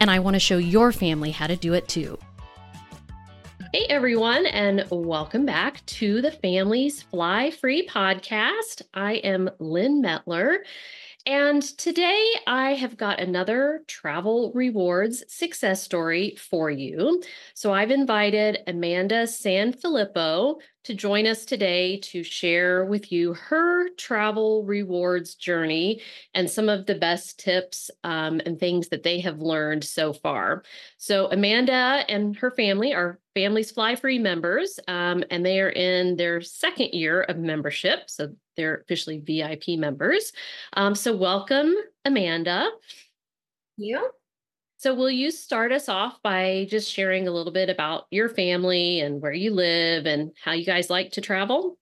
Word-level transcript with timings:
and 0.00 0.10
I 0.10 0.18
want 0.18 0.34
to 0.34 0.40
show 0.40 0.58
your 0.58 0.92
family 0.92 1.30
how 1.30 1.46
to 1.46 1.56
do 1.56 1.74
it 1.74 1.88
too. 1.88 2.18
Hey 3.72 3.86
everyone, 3.90 4.46
and 4.46 4.86
welcome 4.90 5.44
back 5.44 5.84
to 5.86 6.22
the 6.22 6.30
Families 6.30 7.02
Fly 7.02 7.50
Free 7.50 7.86
podcast. 7.86 8.82
I 8.94 9.14
am 9.14 9.50
Lyn 9.58 10.02
Mettler, 10.02 10.58
and 11.26 11.60
today 11.60 12.24
I 12.46 12.74
have 12.74 12.96
got 12.96 13.20
another 13.20 13.82
travel 13.88 14.52
rewards 14.54 15.24
success 15.26 15.82
story 15.82 16.36
for 16.36 16.70
you. 16.70 17.22
So 17.54 17.72
I've 17.72 17.90
invited 17.90 18.60
Amanda 18.68 19.24
Sanfilippo 19.24 20.60
to 20.86 20.94
join 20.94 21.26
us 21.26 21.44
today 21.44 21.98
to 21.98 22.22
share 22.22 22.84
with 22.84 23.10
you 23.10 23.34
her 23.34 23.88
travel 23.96 24.62
rewards 24.62 25.34
journey 25.34 26.00
and 26.32 26.48
some 26.48 26.68
of 26.68 26.86
the 26.86 26.94
best 26.94 27.40
tips 27.40 27.90
um, 28.04 28.40
and 28.46 28.60
things 28.60 28.88
that 28.88 29.02
they 29.02 29.18
have 29.18 29.40
learned 29.40 29.82
so 29.82 30.12
far. 30.12 30.62
So, 30.96 31.28
Amanda 31.32 32.04
and 32.08 32.36
her 32.36 32.52
family 32.52 32.94
are 32.94 33.18
Families 33.34 33.72
Fly 33.72 33.96
Free 33.96 34.20
members, 34.20 34.78
um, 34.86 35.24
and 35.28 35.44
they 35.44 35.60
are 35.60 35.70
in 35.70 36.14
their 36.16 36.40
second 36.40 36.94
year 36.94 37.22
of 37.22 37.36
membership. 37.36 38.08
So, 38.08 38.36
they're 38.56 38.76
officially 38.76 39.18
VIP 39.18 39.80
members. 39.80 40.32
Um, 40.74 40.94
so, 40.94 41.16
welcome, 41.16 41.74
Amanda. 42.04 42.70
You. 43.76 44.08
So, 44.86 44.94
will 44.94 45.10
you 45.10 45.32
start 45.32 45.72
us 45.72 45.88
off 45.88 46.22
by 46.22 46.68
just 46.70 46.88
sharing 46.88 47.26
a 47.26 47.32
little 47.32 47.50
bit 47.52 47.68
about 47.68 48.04
your 48.12 48.28
family 48.28 49.00
and 49.00 49.20
where 49.20 49.32
you 49.32 49.52
live 49.52 50.06
and 50.06 50.30
how 50.40 50.52
you 50.52 50.64
guys 50.64 50.88
like 50.88 51.10
to 51.14 51.20
travel? 51.20 51.76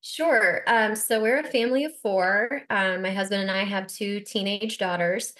Sure. 0.00 0.64
Um, 0.66 0.96
so, 0.96 1.22
we're 1.22 1.38
a 1.38 1.44
family 1.44 1.84
of 1.84 1.96
four. 2.00 2.62
Um, 2.70 3.02
my 3.02 3.12
husband 3.12 3.42
and 3.42 3.52
I 3.52 3.62
have 3.62 3.86
two 3.86 4.18
teenage 4.18 4.78
daughters. 4.78 5.34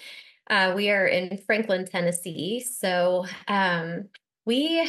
Uh, 0.48 0.72
we 0.76 0.88
are 0.90 1.04
in 1.04 1.36
Franklin, 1.38 1.84
Tennessee. 1.84 2.60
So, 2.60 3.26
um, 3.48 4.08
we 4.46 4.88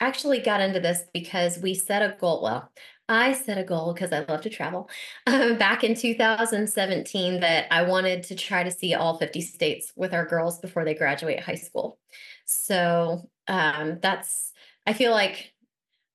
actually 0.00 0.40
got 0.40 0.60
into 0.60 0.80
this 0.80 1.04
because 1.14 1.56
we 1.56 1.74
set 1.74 2.02
a 2.02 2.16
goal. 2.18 2.42
Well, 2.42 2.68
I 3.08 3.32
set 3.32 3.58
a 3.58 3.64
goal 3.64 3.92
because 3.92 4.12
I 4.12 4.24
love 4.24 4.42
to 4.42 4.50
travel 4.50 4.88
um, 5.26 5.58
back 5.58 5.84
in 5.84 5.94
2017 5.94 7.40
that 7.40 7.66
I 7.70 7.82
wanted 7.82 8.22
to 8.24 8.34
try 8.34 8.62
to 8.62 8.70
see 8.70 8.94
all 8.94 9.18
50 9.18 9.40
states 9.40 9.92
with 9.96 10.14
our 10.14 10.24
girls 10.24 10.60
before 10.60 10.84
they 10.84 10.94
graduate 10.94 11.40
high 11.40 11.56
school. 11.56 11.98
So 12.46 13.28
um, 13.48 13.98
that's, 14.00 14.52
I 14.86 14.92
feel 14.92 15.10
like 15.10 15.52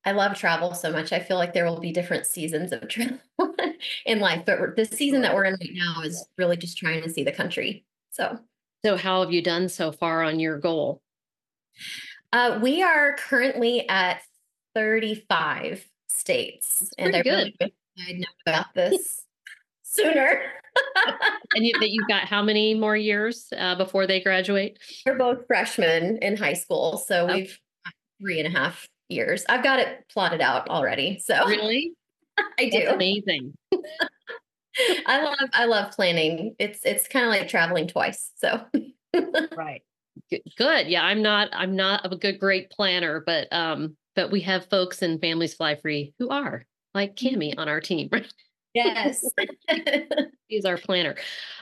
I 0.06 0.12
love 0.12 0.38
travel 0.38 0.74
so 0.74 0.92
much. 0.92 1.12
I 1.12 1.20
feel 1.20 1.38
like 1.38 1.54
there 1.54 1.66
will 1.66 1.80
be 1.80 1.92
different 1.92 2.26
seasons 2.26 2.72
of 2.72 2.88
travel 2.90 3.20
in 4.06 4.20
life, 4.20 4.44
but 4.46 4.76
the 4.76 4.86
season 4.86 5.22
that 5.22 5.36
we're 5.36 5.46
in 5.46 5.58
right 5.60 5.74
now 5.74 6.02
is 6.02 6.26
really 6.38 6.58
just 6.58 6.78
trying 6.78 7.04
to 7.04 7.10
see 7.10 7.24
the 7.24 7.32
country. 7.32 7.86
So, 8.12 8.40
so 8.86 8.96
how 8.96 9.22
have 9.22 9.34
you 9.34 9.42
done 9.42 9.70
so 9.70 9.92
far 9.92 10.24
on 10.24 10.40
your 10.40 10.58
goal? 10.58 11.02
Uh, 12.32 12.60
we 12.62 12.82
are 12.84 13.16
currently 13.18 13.88
at 13.90 14.22
35 14.74 15.86
states. 16.10 16.92
and 16.98 17.14
they're 17.14 17.24
good. 17.24 17.54
Really 17.60 17.74
I 18.00 18.12
know 18.14 18.28
about 18.46 18.74
this 18.74 19.22
sooner. 19.84 20.42
and 21.56 21.66
you, 21.66 21.74
that 21.80 21.90
you've 21.90 22.08
got 22.08 22.26
how 22.26 22.44
many 22.44 22.74
more 22.74 22.96
years 22.96 23.48
uh, 23.58 23.76
before 23.76 24.06
they 24.06 24.22
graduate? 24.22 24.78
They're 25.06 25.18
both 25.18 25.48
freshmen 25.48 26.18
in 26.18 26.38
high 26.38 26.54
school, 26.54 26.98
so 26.98 27.28
oh. 27.28 27.34
we've 27.34 27.60
three 28.22 28.40
and 28.40 28.48
a 28.48 28.58
half 28.58 28.88
years. 29.10 29.46
I've 29.50 29.64
got 29.64 29.80
it 29.80 30.06
plotted 30.10 30.42
out 30.42 30.70
already. 30.70 31.20
So 31.20 31.46
really, 31.48 31.94
I 32.60 32.70
do. 32.70 32.80
That's 32.80 32.94
amazing. 32.94 33.54
I 35.08 35.24
love 35.24 35.50
I 35.54 35.66
love 35.66 35.92
planning. 35.94 36.56
It's 36.60 36.86
it's 36.86 37.08
kind 37.08 37.26
of 37.26 37.32
like 37.32 37.48
traveling 37.48 37.88
twice. 37.88 38.32
So 38.36 38.62
right. 39.56 39.82
Good. 40.58 40.88
Yeah, 40.88 41.04
I'm 41.04 41.22
not 41.22 41.50
I'm 41.54 41.76
not 41.76 42.12
a 42.12 42.16
good 42.16 42.40
great 42.40 42.70
planner, 42.70 43.24
but 43.26 43.52
um 43.52 43.96
but 44.18 44.32
we 44.32 44.42
have 44.42 44.66
folks 44.66 45.04
in 45.04 45.20
Families 45.20 45.54
Fly 45.54 45.76
Free 45.76 46.14
who 46.18 46.28
are 46.30 46.66
like 46.96 47.16
Cami 47.16 47.54
on 47.58 47.70
our 47.70 47.80
team, 47.80 48.10
right? 48.12 48.34
Yes. 48.74 49.24
She's 50.50 50.66
our 50.66 50.78
planner. 50.78 51.16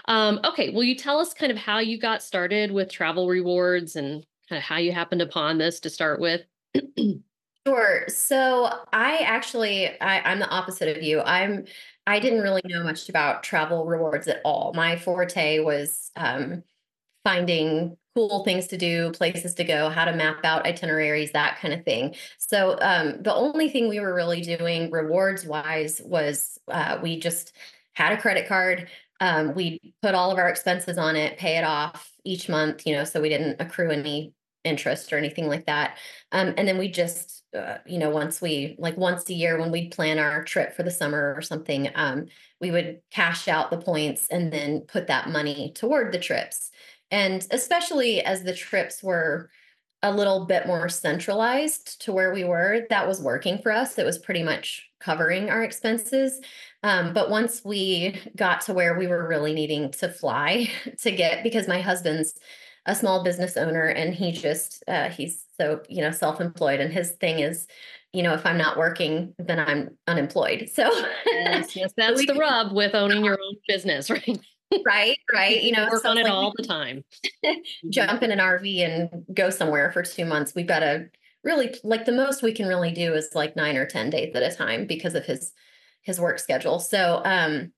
Um, 0.06 0.40
okay. 0.44 0.70
Will 0.70 0.84
you 0.84 0.96
tell 0.96 1.20
us 1.20 1.34
kind 1.34 1.52
of 1.52 1.58
how 1.58 1.80
you 1.80 2.00
got 2.00 2.24
started 2.24 2.72
with 2.72 2.92
travel 2.92 3.28
rewards 3.28 3.96
and 3.96 4.26
kind 4.50 4.58
of 4.58 4.64
how 4.64 4.78
you 4.78 4.92
happened 4.92 5.22
upon 5.22 5.58
this 5.58 5.82
to 5.82 5.90
start 5.90 6.20
with? 6.20 6.42
sure. 7.68 8.06
So 8.08 8.70
I 8.94 9.18
actually 9.18 10.00
I, 10.00 10.22
I'm 10.22 10.40
the 10.40 10.50
opposite 10.50 10.96
of 10.96 11.04
you. 11.04 11.22
I'm 11.22 11.66
I 12.08 12.20
didn't 12.20 12.42
really 12.42 12.62
know 12.66 12.84
much 12.84 13.10
about 13.10 13.44
travel 13.44 13.86
rewards 13.86 14.28
at 14.30 14.40
all. 14.46 14.72
My 14.74 14.96
forte 14.96 15.60
was 15.60 16.12
um, 16.16 16.64
finding 17.24 17.98
cool 18.16 18.44
things 18.46 18.68
to 18.68 18.78
do, 18.78 19.12
places 19.12 19.54
to 19.56 19.64
go, 19.64 19.90
how 19.90 20.06
to 20.06 20.16
map 20.16 20.44
out 20.46 20.66
itineraries, 20.66 21.34
that 21.34 21.60
kind 21.60 21.74
of 21.74 21.84
thing. 21.84 22.16
So 22.38 22.78
um, 22.82 23.22
the 23.22 23.34
only 23.34 23.70
thing 23.70 23.90
we 23.90 24.00
were 24.00 24.16
really 24.16 24.42
doing 24.42 24.90
rewards 24.90 25.46
wise 25.46 26.02
was 26.04 26.58
uh, 26.70 26.98
we 27.04 27.20
just 27.20 27.54
had 27.94 28.14
a 28.14 28.22
credit 28.22 28.48
card. 28.48 28.88
Um, 29.20 29.54
we 29.54 29.94
put 30.02 30.16
all 30.16 30.32
of 30.32 30.38
our 30.38 30.48
expenses 30.48 30.98
on 30.98 31.16
it, 31.16 31.38
pay 31.38 31.58
it 31.58 31.64
off 31.64 32.12
each 32.24 32.48
month, 32.48 32.88
you 32.88 32.96
know, 32.96 33.04
so 33.04 33.22
we 33.22 33.30
didn't 33.30 33.58
accrue 33.60 33.92
any 33.92 34.34
interest 34.64 35.14
or 35.14 35.18
anything 35.18 35.48
like 35.48 35.66
that. 35.68 35.98
Um, 36.32 36.54
and 36.58 36.68
then 36.68 36.78
we 36.78 36.90
just, 36.90 37.44
uh, 37.56 37.78
you 37.86 37.98
know, 38.00 38.10
once 38.10 38.42
we 38.42 38.76
like 38.80 38.98
once 38.98 39.30
a 39.30 39.34
year 39.34 39.60
when 39.60 39.72
we'd 39.72 39.92
plan 39.92 40.20
our 40.20 40.44
trip 40.44 40.74
for 40.76 40.84
the 40.84 40.92
summer 40.92 41.34
or 41.36 41.42
something, 41.42 41.90
um, 41.96 42.26
we 42.60 42.72
would 42.72 43.00
cash 43.12 43.48
out 43.48 43.72
the 43.72 43.78
points 43.78 44.28
and 44.30 44.52
then 44.52 44.82
put 44.82 45.08
that 45.08 45.30
money 45.30 45.72
toward 45.76 46.12
the 46.12 46.20
trips. 46.20 46.72
And 47.16 47.48
especially 47.52 48.22
as 48.22 48.44
the 48.44 48.54
trips 48.54 49.02
were 49.02 49.50
a 50.04 50.12
little 50.12 50.46
bit 50.46 50.68
more 50.68 50.90
centralized 50.90 52.02
to 52.02 52.12
where 52.12 52.34
we 52.34 52.44
were, 52.44 52.82
that 52.90 53.08
was 53.08 53.22
working 53.22 53.58
for 53.60 53.72
us. 53.72 53.98
It 53.98 54.06
was 54.06 54.18
pretty 54.18 54.44
much 54.44 54.90
covering 55.00 55.50
our 55.50 55.64
expenses. 55.64 56.42
Um, 56.84 57.14
but 57.14 57.30
once 57.30 57.64
we 57.64 58.20
got 58.36 58.60
to 58.62 58.74
where 58.74 59.00
we 59.00 59.08
were 59.08 59.26
really 59.26 59.54
needing 59.54 59.92
to 59.92 60.10
fly 60.10 60.70
to 61.04 61.12
get, 61.12 61.42
because 61.42 61.70
my 61.70 61.80
husband's 61.80 62.34
a 62.86 62.94
small 62.94 63.24
business 63.24 63.56
owner 63.56 63.86
and 63.86 64.14
he 64.14 64.34
just, 64.34 64.84
uh, 64.90 65.08
he's 65.08 65.42
so, 65.58 65.84
you 65.88 66.02
know, 66.02 66.12
self 66.12 66.42
employed. 66.42 66.82
And 66.82 66.92
his 66.92 67.12
thing 67.12 67.40
is, 67.40 67.66
you 68.12 68.24
know, 68.24 68.34
if 68.34 68.46
I'm 68.46 68.58
not 68.58 68.78
working, 68.78 69.34
then 69.40 69.60
I'm 69.60 69.98
unemployed. 70.06 70.70
So, 70.74 70.92
yes, 71.28 71.78
yes 71.78 71.94
that's 71.98 72.20
we, 72.20 72.26
the 72.26 72.36
rub 72.36 72.74
with 72.74 72.94
owning 72.94 73.24
your 73.24 73.40
own 73.42 73.56
business, 73.70 74.10
right? 74.10 74.38
Right 74.86 75.18
right 75.34 75.64
you 75.64 75.72
know 75.72 75.88
work 75.92 76.06
on 76.06 76.18
it 76.18 76.28
all 76.28 76.54
the 76.56 76.64
time. 76.64 77.04
Jump 77.90 78.24
in 78.24 78.32
an 78.32 78.40
rv 78.40 78.80
and 78.80 79.26
go 79.34 79.50
somewhere 79.50 79.92
for 79.92 80.04
two 80.04 80.26
months. 80.26 80.54
We've 80.56 80.68
got 80.68 80.80
to 80.80 81.10
really 81.44 81.76
like 81.84 82.06
the 82.06 82.12
most 82.12 82.42
we 82.42 82.52
can 82.52 82.68
really 82.68 82.92
do 82.92 83.14
is 83.14 83.30
like 83.36 83.56
nine 83.56 83.78
or 83.78 83.86
ten 83.86 84.10
days 84.10 84.36
at 84.36 84.44
a 84.44 84.56
time 84.56 84.86
because 84.88 85.16
of 85.16 85.26
his 85.26 85.54
his 86.02 86.20
work 86.20 86.40
schedule. 86.40 86.80
So 86.80 87.22
um 87.24 87.72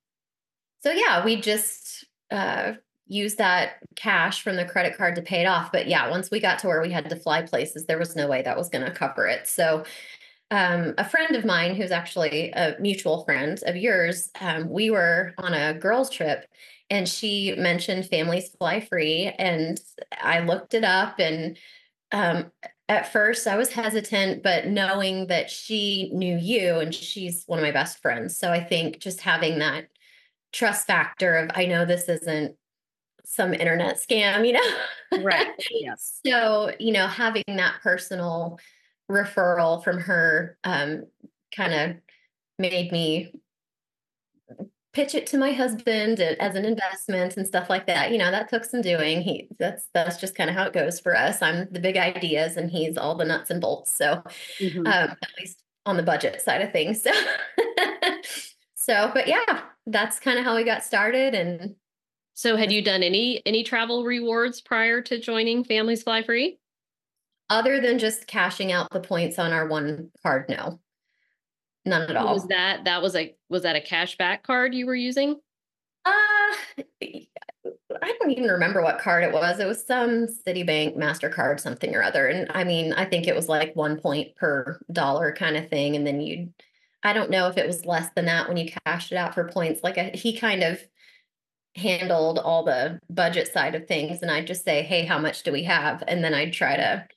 so 0.82 0.92
yeah 0.92 1.24
we 1.24 1.40
just 1.40 2.06
uh 2.32 2.74
use 3.10 3.36
that 3.36 3.76
cash 3.96 4.42
from 4.42 4.58
the 4.58 4.66
credit 4.66 4.98
card 4.98 5.16
to 5.16 5.22
pay 5.22 5.42
it 5.42 5.46
off. 5.46 5.72
But 5.72 5.88
yeah 5.88 6.10
once 6.10 6.32
we 6.32 6.40
got 6.40 6.60
to 6.60 6.68
where 6.68 6.82
we 6.82 6.92
had 6.92 7.10
to 7.10 7.16
fly 7.16 7.42
places 7.42 7.86
there 7.86 8.00
was 8.00 8.16
no 8.16 8.28
way 8.28 8.42
that 8.42 8.58
was 8.58 8.70
going 8.70 8.86
to 8.86 8.92
cover 8.92 9.28
it. 9.28 9.48
So 9.48 9.84
um, 10.50 10.94
a 10.98 11.04
friend 11.04 11.36
of 11.36 11.44
mine 11.44 11.76
who's 11.76 11.92
actually 11.92 12.52
a 12.52 12.78
mutual 12.80 13.26
friend 13.26 13.60
of 13.66 13.76
yours 13.76 14.30
um, 14.40 14.70
we 14.70 14.90
were 14.90 15.34
on 15.38 15.54
a 15.54 15.74
girls 15.74 16.10
trip 16.10 16.46
and 16.90 17.08
she 17.08 17.54
mentioned 17.58 18.06
families 18.06 18.50
fly 18.58 18.80
free 18.80 19.32
and 19.38 19.80
i 20.22 20.40
looked 20.40 20.74
it 20.74 20.84
up 20.84 21.20
and 21.20 21.58
um, 22.12 22.52
at 22.88 23.12
first 23.12 23.48
i 23.48 23.58
was 23.58 23.72
hesitant 23.72 24.44
but 24.44 24.68
knowing 24.68 25.28
that 25.28 25.50
she 25.50 26.10
knew 26.14 26.38
you 26.38 26.78
and 26.78 26.94
she's 26.94 27.44
one 27.46 27.60
of 27.60 27.64
my 27.64 27.72
best 27.72 28.02
friends 28.02 28.38
so 28.38 28.52
i 28.52 28.64
think 28.64 29.00
just 29.00 29.22
having 29.22 29.60
that 29.60 29.88
trust 30.54 30.88
factor 30.88 31.36
of 31.36 31.52
i 31.56 31.66
know 31.66 31.86
this 31.86 32.08
isn't 32.08 32.56
some 33.26 33.54
internet 33.54 33.98
scam 33.98 34.48
you 34.48 34.54
know? 34.54 35.22
Right 35.24 35.48
yes. 35.72 36.20
So 36.26 36.72
you 36.80 36.94
know 36.94 37.08
having 37.08 37.44
that 37.48 37.76
personal 37.84 38.58
referral 39.12 39.84
from 39.84 40.00
her 40.00 40.58
um, 40.64 41.06
kind 41.56 41.74
of 41.74 41.96
made 42.60 42.92
me 42.92 43.32
pitch 44.94 45.14
it 45.14 45.28
to 45.28 45.38
my 45.38 45.52
husband 45.52 46.20
as 46.20 46.56
an 46.56 46.66
investment 46.66 47.38
and 47.38 47.46
stuff 47.46 47.70
like 47.70 47.88
that. 47.88 48.12
You 48.12 48.18
know, 48.18 48.32
that 48.32 48.50
took 48.50 48.66
some 48.66 48.82
doing. 48.82 49.22
He 49.22 49.48
that's 49.60 49.88
that's 49.94 50.18
just 50.18 50.36
kind 50.36 50.50
of 50.50 50.56
how 50.56 50.64
it 50.64 50.74
goes 50.74 51.00
for 51.00 51.16
us. 51.16 51.42
I'm 51.42 51.68
the 51.72 51.80
big 51.80 51.98
ideas 51.98 52.58
and 52.58 52.70
he's 52.70 52.98
all 52.98 53.16
the 53.16 53.26
nuts 53.26 53.50
and 53.50 53.62
bolts. 53.62 53.96
So 53.96 54.24
mm-hmm. 54.60 54.80
um, 54.80 54.88
at 54.88 55.30
least 55.40 55.62
on 55.86 55.98
the 55.98 56.04
budget 56.04 56.42
side 56.42 56.62
of 56.62 56.72
things. 56.72 57.06
So 58.78 58.94
so 58.94 59.12
but 59.14 59.28
yeah, 59.28 59.62
that's 59.86 60.20
kind 60.20 60.40
of 60.40 60.46
how 60.46 60.56
we 60.56 60.64
got 60.64 60.84
started 60.84 61.36
and 61.36 61.76
so 62.34 62.56
had 62.56 62.72
you 62.72 62.82
done 62.82 63.04
any 63.04 63.42
any 63.46 63.64
travel 63.64 64.06
rewards 64.06 64.62
prior 64.62 65.02
to 65.02 65.20
joining 65.20 65.64
Families 65.64 66.04
Fly 66.04 66.24
Free? 66.24 66.60
Other 67.50 67.82
than 67.82 67.98
just 67.98 68.28
cashing 68.28 68.72
out 68.72 68.92
the 68.92 69.00
points 69.00 69.40
on 69.40 69.52
our 69.52 69.68
one 69.68 70.12
card, 70.22 70.48
no. 70.48 70.80
None 71.88 72.10
at 72.10 72.18
all. 72.18 72.34
Was 72.34 72.48
that 72.48 72.84
that 72.84 73.02
was 73.02 73.16
a 73.16 73.34
was 73.50 73.64
that 73.64 73.76
a 73.76 73.80
cashback 73.80 74.44
card 74.44 74.76
you 74.76 74.86
were 74.86 74.96
using? 74.96 75.40
Uh 76.06 76.12
I 78.02 78.16
don't 78.20 78.32
even 78.32 78.50
remember 78.50 78.82
what 78.82 79.00
card 79.00 79.24
it 79.24 79.32
was. 79.32 79.60
It 79.60 79.68
was 79.68 79.86
some 79.86 80.28
Citibank 80.28 80.98
Mastercard 80.98 81.60
something 81.60 81.96
or 81.96 82.04
other. 82.04 82.28
And 82.28 82.48
I 82.54 82.64
mean, 82.64 82.94
I 82.94 83.06
think 83.06 83.28
it 83.28 83.36
was 83.36 83.48
like 83.48 83.76
one 83.76 84.00
point 84.00 84.36
per 84.36 84.80
dollar 84.92 85.32
kind 85.32 85.56
of 85.56 85.70
thing. 85.70 85.96
And 85.96 86.06
then 86.06 86.20
you'd 86.22 86.54
I 87.04 87.14
don't 87.14 87.30
know 87.30 87.48
if 87.48 87.58
it 87.58 87.66
was 87.66 87.86
less 87.86 88.10
than 88.16 88.26
that 88.26 88.50
when 88.50 88.58
you 88.58 88.70
cashed 88.86 89.14
it 89.14 89.18
out 89.18 89.34
for 89.34 89.48
points. 89.48 89.82
Like 89.84 89.98
a, 89.98 90.12
he 90.16 90.38
kind 90.38 90.64
of 90.64 90.80
handled 91.76 92.40
all 92.40 92.64
the 92.64 93.00
budget 93.10 93.48
side 93.48 93.76
of 93.76 93.88
things 93.88 94.22
and 94.22 94.32
I'd 94.32 94.48
just 94.48 94.66
say, 94.66 94.82
"Hey, 94.82 95.06
how 95.06 95.20
much 95.20 95.44
do 95.44 95.52
we 95.54 95.64
have?" 95.64 96.04
and 96.08 96.24
then 96.24 96.34
I'd 96.34 96.54
try 96.54 96.76
to 96.76 97.08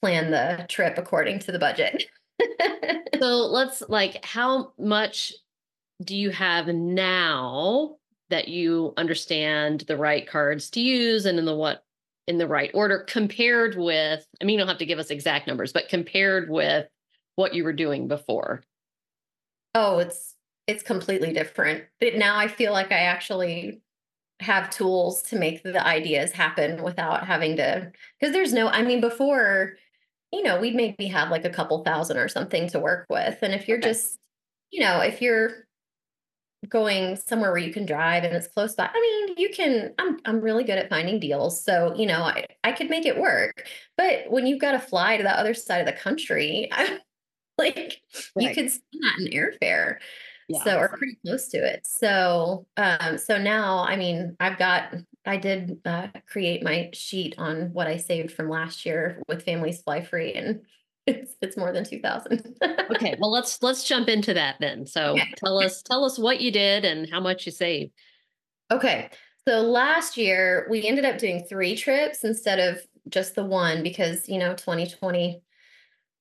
plan 0.00 0.30
the 0.30 0.64
trip 0.68 0.96
according 0.96 1.40
to 1.40 1.52
the 1.52 1.58
budget. 1.58 2.04
so, 3.18 3.46
let's 3.46 3.82
like 3.88 4.24
how 4.24 4.72
much 4.78 5.32
do 6.02 6.16
you 6.16 6.30
have 6.30 6.66
now 6.68 7.96
that 8.28 8.48
you 8.48 8.92
understand 8.96 9.80
the 9.82 9.96
right 9.96 10.26
cards 10.26 10.70
to 10.70 10.80
use 10.80 11.26
and 11.26 11.38
in 11.38 11.44
the 11.44 11.54
what 11.54 11.84
in 12.26 12.38
the 12.38 12.46
right 12.46 12.70
order 12.74 12.98
compared 12.98 13.76
with 13.76 14.26
I 14.40 14.44
mean 14.44 14.54
you 14.54 14.58
don't 14.58 14.68
have 14.68 14.78
to 14.78 14.86
give 14.86 14.98
us 14.98 15.10
exact 15.10 15.46
numbers, 15.46 15.72
but 15.72 15.88
compared 15.88 16.50
with 16.50 16.86
what 17.36 17.54
you 17.54 17.64
were 17.64 17.72
doing 17.72 18.08
before? 18.08 18.62
Oh, 19.74 19.98
it's 19.98 20.34
it's 20.66 20.82
completely 20.82 21.32
different. 21.32 21.84
But 22.00 22.16
now 22.16 22.36
I 22.36 22.48
feel 22.48 22.72
like 22.72 22.90
I 22.90 23.00
actually 23.00 23.80
have 24.40 24.70
tools 24.70 25.22
to 25.22 25.38
make 25.38 25.62
the 25.62 25.86
ideas 25.86 26.32
happen 26.32 26.82
without 26.82 27.26
having 27.26 27.56
to 27.56 27.90
because 28.20 28.34
there's 28.34 28.52
no 28.52 28.68
i 28.68 28.82
mean 28.82 29.00
before 29.00 29.72
you 30.36 30.42
know 30.42 30.60
we'd 30.60 30.74
maybe 30.74 31.06
have 31.06 31.30
like 31.30 31.46
a 31.46 31.50
couple 31.50 31.82
thousand 31.82 32.18
or 32.18 32.28
something 32.28 32.68
to 32.68 32.78
work 32.78 33.06
with 33.08 33.38
and 33.40 33.54
if 33.54 33.66
you're 33.66 33.78
okay. 33.78 33.88
just 33.88 34.18
you 34.70 34.80
know 34.80 35.00
if 35.00 35.22
you're 35.22 35.64
going 36.68 37.16
somewhere 37.16 37.52
where 37.52 37.60
you 37.60 37.72
can 37.72 37.86
drive 37.86 38.22
and 38.22 38.36
it's 38.36 38.48
close 38.48 38.74
by 38.74 38.90
i 38.92 39.00
mean 39.00 39.34
you 39.38 39.48
can 39.48 39.94
i'm 39.98 40.18
i'm 40.26 40.40
really 40.40 40.62
good 40.62 40.78
at 40.78 40.90
finding 40.90 41.18
deals 41.18 41.64
so 41.64 41.94
you 41.96 42.04
know 42.04 42.22
i 42.22 42.44
i 42.64 42.72
could 42.72 42.90
make 42.90 43.06
it 43.06 43.18
work 43.18 43.66
but 43.96 44.30
when 44.30 44.46
you've 44.46 44.60
got 44.60 44.72
to 44.72 44.78
fly 44.78 45.16
to 45.16 45.22
the 45.22 45.38
other 45.38 45.54
side 45.54 45.78
of 45.78 45.86
the 45.86 45.92
country 45.92 46.68
I, 46.70 46.98
like 47.58 48.02
right. 48.34 48.48
you 48.48 48.54
could 48.54 48.70
spend 48.70 49.02
that 49.02 49.18
in 49.20 49.32
airfare 49.32 49.96
yeah. 50.48 50.62
So 50.62 50.78
or 50.78 50.88
pretty 50.90 51.18
close 51.24 51.48
to 51.48 51.58
it. 51.58 51.86
So 51.86 52.66
um 52.76 53.18
so 53.18 53.36
now 53.36 53.84
I 53.84 53.96
mean 53.96 54.36
I've 54.38 54.58
got 54.58 54.94
I 55.26 55.36
did 55.36 55.80
uh, 55.84 56.08
create 56.28 56.62
my 56.62 56.90
sheet 56.92 57.34
on 57.38 57.72
what 57.72 57.86
I 57.86 57.96
saved 57.96 58.32
from 58.32 58.48
last 58.48 58.86
year 58.86 59.22
with 59.28 59.44
Families 59.44 59.82
Fly 59.82 60.02
Free 60.02 60.32
and 60.34 60.60
it's 61.06 61.34
it's 61.40 61.56
more 61.56 61.72
than 61.72 61.84
2000. 61.84 62.56
okay, 62.90 63.16
well 63.20 63.30
let's 63.30 63.62
let's 63.62 63.84
jump 63.84 64.08
into 64.08 64.34
that 64.34 64.56
then. 64.60 64.86
So 64.86 65.16
tell 65.36 65.58
us 65.58 65.82
tell 65.82 66.04
us 66.04 66.18
what 66.18 66.40
you 66.40 66.50
did 66.50 66.84
and 66.84 67.08
how 67.10 67.20
much 67.20 67.46
you 67.46 67.52
saved. 67.52 67.92
Okay. 68.70 69.10
So 69.48 69.60
last 69.60 70.16
year 70.16 70.66
we 70.68 70.86
ended 70.86 71.04
up 71.04 71.18
doing 71.18 71.44
3 71.48 71.76
trips 71.76 72.24
instead 72.24 72.58
of 72.58 72.80
just 73.08 73.36
the 73.36 73.44
one 73.44 73.84
because, 73.84 74.28
you 74.28 74.38
know, 74.38 74.54
2020 74.54 75.40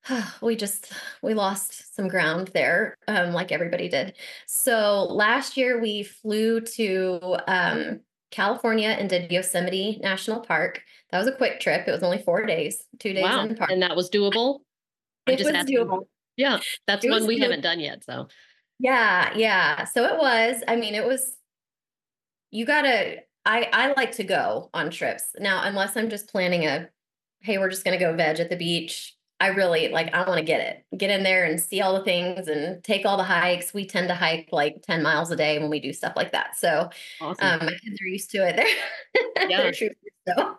we 0.42 0.56
just 0.56 0.94
we 1.24 1.34
lost 1.34 1.96
some 1.96 2.08
ground 2.08 2.52
there 2.54 2.96
um, 3.08 3.34
like 3.34 3.52
everybody 3.52 3.90
did 3.90 4.14
so 4.46 5.06
last 5.10 5.58
year 5.58 5.82
we 5.82 6.04
flew 6.04 6.62
to 6.62 7.20
um, 7.48 8.00
california 8.36 8.90
and 8.90 9.10
did 9.10 9.32
yosemite 9.32 9.98
national 10.04 10.42
park. 10.42 10.82
That 11.12 11.20
was 11.20 11.28
a 11.28 11.36
quick 11.36 11.62
trip. 11.62 11.88
It 11.88 11.92
was 11.92 12.04
only 12.04 12.22
four 12.22 12.46
days 12.46 12.84
two 13.00 13.14
days 13.14 13.24
wow. 13.24 13.46
in 13.46 13.56
park. 13.56 13.72
and 13.72 13.82
that 13.82 13.96
was 13.96 14.10
doable? 14.10 14.60
It 15.26 15.40
was 15.40 15.48
doable. 15.48 16.08
Yeah 16.36 16.60
that's 16.86 17.06
it 17.06 17.10
one 17.10 17.26
we 17.26 17.38
doable. 17.38 17.44
haven't 17.44 17.62
done 17.62 17.80
yet 17.80 18.04
so. 18.04 18.28
Yeah 18.80 19.32
yeah. 19.36 19.86
So 19.86 20.04
it 20.04 20.18
was 20.18 20.62
i 20.68 20.76
mean 20.76 20.96
it 20.96 21.08
was 21.08 21.38
you 22.52 22.66
gotta 22.66 23.20
i 23.46 23.70
i 23.72 23.94
like 23.94 24.12
to 24.18 24.24
go 24.24 24.70
on 24.74 24.90
trips. 24.92 25.24
Now 25.40 25.64
unless 25.64 25.96
i'm 25.96 26.10
just 26.10 26.30
planning 26.30 26.66
a 26.66 26.90
hey 27.42 27.58
we're 27.58 27.70
just 27.70 27.86
gonna 27.86 28.00
go 28.00 28.16
veg 28.16 28.40
at 28.40 28.50
the 28.50 28.58
beach 28.58 29.16
I 29.40 29.48
really 29.48 29.90
like 29.90 30.14
I 30.14 30.26
want 30.28 30.40
to 30.40 30.46
get 30.46 30.62
it. 30.62 30.98
Get 30.98 31.10
in 31.10 31.24
there 31.24 31.46
and 31.46 31.60
see 31.60 31.82
all 31.82 31.94
the 31.94 32.04
things 32.04 32.48
and 32.48 32.84
take 32.84 33.06
all 33.06 33.18
the 33.18 33.24
hikes. 33.24 33.74
We 33.74 33.86
tend 33.86 34.08
to 34.08 34.16
hike 34.16 34.50
like 34.52 34.82
10 34.84 35.04
miles 35.04 35.30
a 35.30 35.36
day 35.36 35.60
when 35.60 35.70
we 35.70 35.80
do 35.80 35.92
stuff 35.92 36.14
like 36.16 36.32
that. 36.32 36.58
So 36.58 36.90
awesome. 37.20 37.46
um, 37.46 37.66
my 37.66 37.74
kids 37.74 38.02
are 38.02 38.08
used 38.08 38.32
to 38.32 38.48
it. 38.48 38.56
They're, 39.36 39.50
yeah. 39.50 39.62
they're 39.62 39.72
troopers, 39.74 39.98
so 40.28 40.58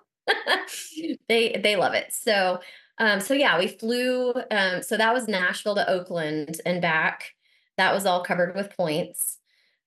they 1.28 1.58
they 1.62 1.76
love 1.76 1.94
it. 1.94 2.12
So 2.12 2.61
um, 2.99 3.20
so 3.20 3.34
yeah, 3.34 3.58
we 3.58 3.69
flew 3.69 4.34
um, 4.50 4.82
so 4.82 4.96
that 4.96 5.14
was 5.14 5.28
Nashville 5.28 5.75
to 5.76 5.88
Oakland 5.88 6.61
and 6.67 6.82
back. 6.82 7.32
That 7.78 7.94
was 7.94 8.06
all 8.06 8.23
covered 8.23 8.55
with 8.55 8.76
points. 8.76 9.38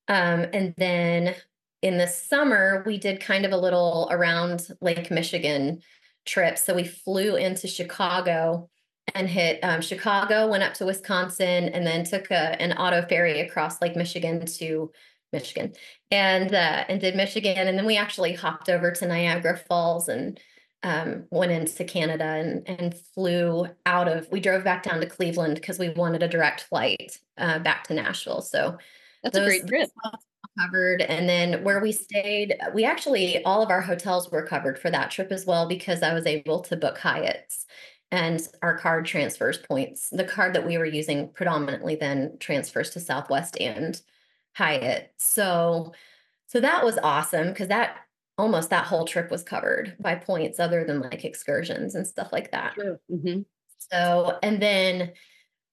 Um, 0.07 0.47
and 0.53 0.73
then 0.77 1.35
in 1.81 1.97
the 1.97 2.07
summer, 2.07 2.83
we 2.85 2.97
did 2.97 3.21
kind 3.21 3.45
of 3.45 3.51
a 3.51 3.57
little 3.57 4.09
around 4.11 4.67
Lake 4.81 5.11
Michigan 5.11 5.81
trip. 6.25 6.57
So 6.57 6.73
we 6.73 6.83
flew 6.83 7.35
into 7.35 7.67
Chicago 7.67 8.69
and 9.15 9.29
hit 9.29 9.59
um, 9.63 9.81
Chicago, 9.81 10.47
went 10.47 10.63
up 10.63 10.73
to 10.75 10.85
Wisconsin, 10.85 11.69
and 11.69 11.85
then 11.85 12.03
took 12.03 12.31
a, 12.31 12.61
an 12.61 12.73
auto 12.73 13.05
ferry 13.07 13.39
across 13.41 13.81
Lake 13.81 13.95
Michigan 13.95 14.45
to 14.45 14.91
Michigan, 15.31 15.73
and 16.11 16.53
uh, 16.53 16.85
and 16.87 16.99
did 16.99 17.15
Michigan, 17.15 17.67
and 17.67 17.77
then 17.77 17.85
we 17.85 17.97
actually 17.97 18.33
hopped 18.33 18.69
over 18.69 18.91
to 18.91 19.07
Niagara 19.07 19.57
Falls 19.57 20.09
and 20.09 20.39
um, 20.83 21.25
went 21.29 21.51
into 21.51 21.83
Canada 21.83 22.23
and 22.23 22.67
and 22.67 22.95
flew 23.13 23.67
out 23.85 24.07
of. 24.07 24.27
We 24.31 24.39
drove 24.39 24.63
back 24.63 24.83
down 24.83 24.99
to 25.01 25.05
Cleveland 25.05 25.55
because 25.55 25.79
we 25.79 25.89
wanted 25.89 26.23
a 26.23 26.27
direct 26.27 26.61
flight 26.61 27.19
uh, 27.37 27.59
back 27.59 27.85
to 27.87 27.93
Nashville. 27.93 28.41
So 28.41 28.77
that's 29.23 29.35
those, 29.35 29.43
a 29.43 29.49
great 29.49 29.67
trip. 29.67 29.89
Covered, 30.59 31.01
and 31.03 31.29
then 31.29 31.63
where 31.63 31.79
we 31.79 31.91
stayed, 31.91 32.57
we 32.73 32.83
actually 32.83 33.43
all 33.45 33.61
of 33.61 33.69
our 33.69 33.81
hotels 33.81 34.29
were 34.31 34.45
covered 34.45 34.79
for 34.79 34.89
that 34.89 35.11
trip 35.11 35.31
as 35.31 35.45
well 35.45 35.67
because 35.67 36.01
I 36.01 36.13
was 36.13 36.25
able 36.25 36.61
to 36.61 36.75
book 36.75 36.97
Hyatt's 36.97 37.65
and 38.11 38.41
our 38.61 38.77
card 38.77 39.05
transfers 39.05 39.57
points. 39.57 40.09
The 40.09 40.23
card 40.23 40.55
that 40.55 40.65
we 40.65 40.77
were 40.77 40.85
using 40.85 41.29
predominantly 41.29 41.95
then 41.95 42.37
transfers 42.39 42.89
to 42.91 42.99
Southwest 42.99 43.59
and 43.59 44.01
Hyatt. 44.53 45.13
So 45.17 45.93
so 46.47 46.59
that 46.59 46.83
was 46.83 46.97
awesome 47.03 47.49
because 47.49 47.67
that 47.67 47.97
almost 48.37 48.69
that 48.71 48.85
whole 48.85 49.05
trip 49.05 49.29
was 49.29 49.43
covered 49.43 49.95
by 49.99 50.15
points 50.15 50.59
other 50.59 50.83
than 50.83 51.01
like 51.01 51.25
excursions 51.25 51.93
and 51.95 52.07
stuff 52.07 52.29
like 52.31 52.51
that. 52.51 52.73
Sure. 52.73 52.99
Mm-hmm. 53.11 53.41
So 53.77 54.39
and 54.41 54.61
then 54.61 55.13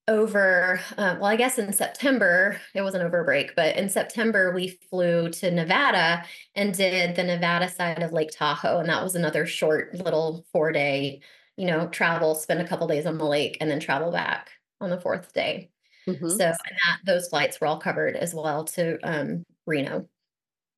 over 0.09 0.79
uh, 0.97 1.17
well 1.19 1.25
i 1.25 1.35
guess 1.35 1.59
in 1.59 1.73
september 1.73 2.57
it 2.73 2.81
wasn't 2.81 3.03
over 3.03 3.25
break 3.25 3.53
but 3.57 3.75
in 3.75 3.89
september 3.89 4.53
we 4.53 4.79
flew 4.89 5.29
to 5.29 5.51
nevada 5.51 6.23
and 6.55 6.73
did 6.73 7.13
the 7.17 7.23
nevada 7.23 7.67
side 7.67 8.01
of 8.01 8.13
lake 8.13 8.31
tahoe 8.31 8.79
and 8.79 8.87
that 8.87 9.03
was 9.03 9.15
another 9.15 9.45
short 9.45 9.93
little 9.95 10.45
four 10.53 10.71
day 10.71 11.19
you 11.57 11.65
know, 11.65 11.87
travel, 11.87 12.35
spend 12.35 12.61
a 12.61 12.67
couple 12.67 12.87
days 12.87 13.05
on 13.05 13.17
the 13.17 13.25
lake, 13.25 13.57
and 13.59 13.69
then 13.69 13.79
travel 13.79 14.11
back 14.11 14.51
on 14.79 14.89
the 14.89 15.01
fourth 15.01 15.33
day. 15.33 15.69
Mm-hmm. 16.07 16.29
So 16.29 16.37
that, 16.37 16.57
those 17.05 17.27
flights 17.27 17.59
were 17.59 17.67
all 17.67 17.79
covered 17.79 18.15
as 18.15 18.33
well 18.33 18.63
to 18.65 18.97
um, 19.03 19.43
Reno 19.65 20.07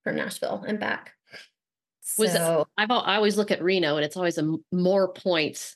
from 0.03 0.15
Nashville 0.15 0.63
and 0.67 0.79
back. 0.79 1.13
Was 2.17 2.33
so, 2.33 2.65
I've 2.75 2.89
I 2.89 3.15
always 3.15 3.37
look 3.37 3.51
at 3.51 3.61
Reno 3.61 3.95
and 3.95 4.03
it's 4.03 4.17
always 4.17 4.39
a 4.39 4.55
more 4.71 5.13
points 5.13 5.75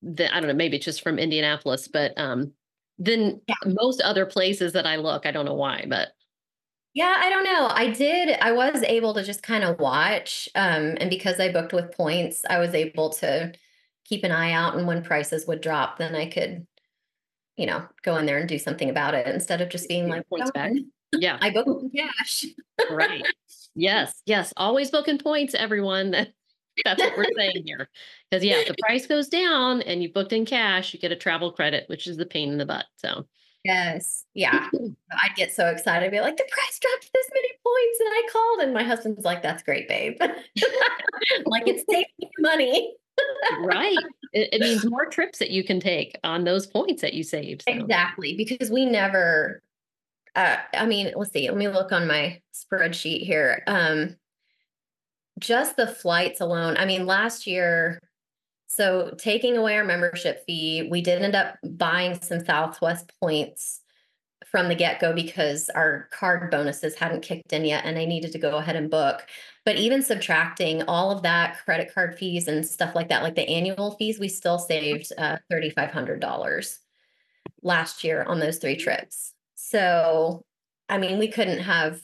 than 0.00 0.30
I 0.30 0.38
don't 0.38 0.48
know 0.48 0.54
maybe 0.54 0.76
it's 0.76 0.84
just 0.84 1.02
from 1.02 1.18
Indianapolis, 1.18 1.88
but 1.88 2.16
um, 2.16 2.52
than 2.98 3.40
yeah. 3.48 3.54
most 3.66 4.00
other 4.02 4.26
places 4.26 4.74
that 4.74 4.86
I 4.86 4.96
look. 4.96 5.26
I 5.26 5.32
don't 5.32 5.46
know 5.46 5.54
why, 5.54 5.86
but 5.88 6.10
yeah, 6.94 7.16
I 7.18 7.28
don't 7.28 7.42
know. 7.42 7.68
I 7.68 7.90
did. 7.90 8.38
I 8.40 8.52
was 8.52 8.84
able 8.84 9.14
to 9.14 9.24
just 9.24 9.42
kind 9.42 9.64
of 9.64 9.80
watch, 9.80 10.48
um, 10.54 10.96
and 11.00 11.10
because 11.10 11.40
I 11.40 11.50
booked 11.50 11.72
with 11.72 11.96
points, 11.96 12.44
I 12.48 12.58
was 12.58 12.72
able 12.72 13.10
to 13.14 13.52
keep 14.04 14.24
an 14.24 14.32
eye 14.32 14.52
out 14.52 14.76
and 14.76 14.86
when 14.86 15.02
prices 15.02 15.46
would 15.46 15.60
drop 15.60 15.98
then 15.98 16.14
i 16.14 16.26
could 16.26 16.66
you 17.56 17.66
know 17.66 17.86
go 18.02 18.16
in 18.16 18.26
there 18.26 18.38
and 18.38 18.48
do 18.48 18.58
something 18.58 18.90
about 18.90 19.14
it 19.14 19.26
instead 19.26 19.60
of 19.60 19.68
just 19.68 19.88
being 19.88 20.08
like 20.08 20.28
points 20.28 20.50
oh, 20.50 20.52
back 20.52 20.72
yeah 21.14 21.38
i 21.40 21.50
book 21.50 21.66
in 21.66 21.90
cash 21.90 22.44
right 22.90 23.22
yes 23.74 24.22
yes 24.26 24.52
always 24.56 24.90
booking 24.90 25.18
points 25.18 25.54
everyone 25.54 26.10
that's 26.84 27.00
what 27.00 27.16
we're 27.16 27.24
saying 27.36 27.62
here 27.64 27.88
because 28.30 28.44
yeah 28.44 28.56
if 28.56 28.66
the 28.66 28.74
price 28.80 29.06
goes 29.06 29.28
down 29.28 29.80
and 29.82 30.02
you 30.02 30.12
booked 30.12 30.32
in 30.32 30.44
cash 30.44 30.92
you 30.92 30.98
get 30.98 31.12
a 31.12 31.16
travel 31.16 31.52
credit 31.52 31.84
which 31.88 32.06
is 32.06 32.16
the 32.16 32.26
pain 32.26 32.50
in 32.50 32.58
the 32.58 32.66
butt 32.66 32.86
so 32.96 33.24
Yes. 33.64 34.26
Yeah. 34.34 34.68
I'd 35.22 35.36
get 35.36 35.54
so 35.54 35.68
excited. 35.68 36.04
I'd 36.04 36.10
be 36.10 36.20
like, 36.20 36.36
the 36.36 36.46
price 36.50 36.78
dropped 36.78 37.10
this 37.12 37.30
many 37.32 37.48
points. 37.64 38.00
And 38.00 38.08
I 38.10 38.28
called, 38.30 38.60
and 38.60 38.74
my 38.74 38.82
husband's 38.82 39.24
like, 39.24 39.42
that's 39.42 39.62
great, 39.62 39.88
babe. 39.88 40.18
like, 41.46 41.66
it's 41.66 41.84
saving 41.90 42.30
money. 42.40 42.94
Right. 43.60 43.96
It, 44.32 44.48
it, 44.52 44.60
means 44.60 44.84
more 44.84 45.06
trips 45.06 45.38
that 45.38 45.50
you 45.50 45.62
can 45.62 45.80
take 45.80 46.18
on 46.24 46.44
those 46.44 46.66
points 46.66 47.02
that 47.02 47.14
you 47.14 47.22
saved. 47.22 47.62
So. 47.62 47.72
Exactly. 47.72 48.34
Because 48.34 48.70
we 48.70 48.84
never, 48.86 49.62
uh, 50.34 50.56
I 50.72 50.86
mean, 50.86 51.12
let's 51.14 51.32
see, 51.32 51.48
let 51.48 51.56
me 51.56 51.68
look 51.68 51.92
on 51.92 52.06
my 52.06 52.40
spreadsheet 52.52 53.24
here. 53.24 53.62
Um, 53.66 54.16
just 55.38 55.76
the 55.76 55.86
flights 55.86 56.40
alone. 56.40 56.76
I 56.76 56.84
mean, 56.84 57.06
last 57.06 57.46
year, 57.46 58.00
so 58.66 59.14
taking 59.18 59.56
away 59.56 59.76
our 59.76 59.84
membership 59.84 60.44
fee, 60.46 60.88
we 60.90 61.00
did 61.00 61.22
end 61.22 61.36
up 61.36 61.56
buying 61.62 62.20
some 62.20 62.44
Southwest 62.44 63.12
points 63.20 63.80
from 64.46 64.68
the 64.68 64.74
get 64.74 65.00
go 65.00 65.12
because 65.12 65.70
our 65.70 66.08
card 66.12 66.50
bonuses 66.50 66.94
hadn't 66.94 67.22
kicked 67.22 67.52
in 67.52 67.64
yet 67.64 67.84
and 67.84 67.98
I 67.98 68.04
needed 68.04 68.32
to 68.32 68.38
go 68.38 68.56
ahead 68.56 68.76
and 68.76 68.90
book. 68.90 69.26
But 69.64 69.76
even 69.76 70.02
subtracting 70.02 70.82
all 70.82 71.10
of 71.10 71.22
that 71.22 71.64
credit 71.64 71.92
card 71.94 72.18
fees 72.18 72.48
and 72.48 72.66
stuff 72.66 72.94
like 72.94 73.08
that, 73.08 73.22
like 73.22 73.34
the 73.34 73.48
annual 73.48 73.92
fees, 73.92 74.18
we 74.18 74.28
still 74.28 74.58
saved 74.58 75.10
uh, 75.16 75.38
$3,500 75.50 76.78
last 77.62 78.04
year 78.04 78.22
on 78.24 78.40
those 78.40 78.58
three 78.58 78.76
trips. 78.76 79.32
So, 79.54 80.44
I 80.88 80.98
mean, 80.98 81.18
we 81.18 81.28
couldn't 81.28 81.60
have 81.60 82.00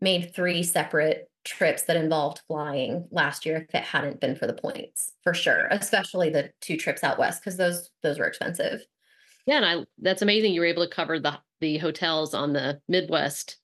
made 0.00 0.34
three 0.34 0.62
separate 0.62 1.30
trips 1.44 1.82
that 1.82 1.96
involved 1.96 2.42
flying 2.46 3.06
last 3.10 3.46
year 3.46 3.56
if 3.56 3.74
it 3.74 3.82
hadn't 3.82 4.20
been 4.20 4.36
for 4.36 4.46
the 4.46 4.52
points 4.52 5.12
for 5.22 5.32
sure 5.32 5.68
especially 5.70 6.28
the 6.28 6.50
two 6.60 6.76
trips 6.76 7.02
out 7.02 7.18
west 7.18 7.40
because 7.40 7.56
those 7.56 7.88
those 8.02 8.18
were 8.18 8.26
expensive 8.26 8.84
yeah 9.46 9.56
and 9.56 9.64
i 9.64 9.76
that's 9.98 10.20
amazing 10.20 10.52
you 10.52 10.60
were 10.60 10.66
able 10.66 10.84
to 10.84 10.94
cover 10.94 11.18
the 11.18 11.38
the 11.60 11.78
hotels 11.78 12.34
on 12.34 12.52
the 12.52 12.78
midwest 12.88 13.56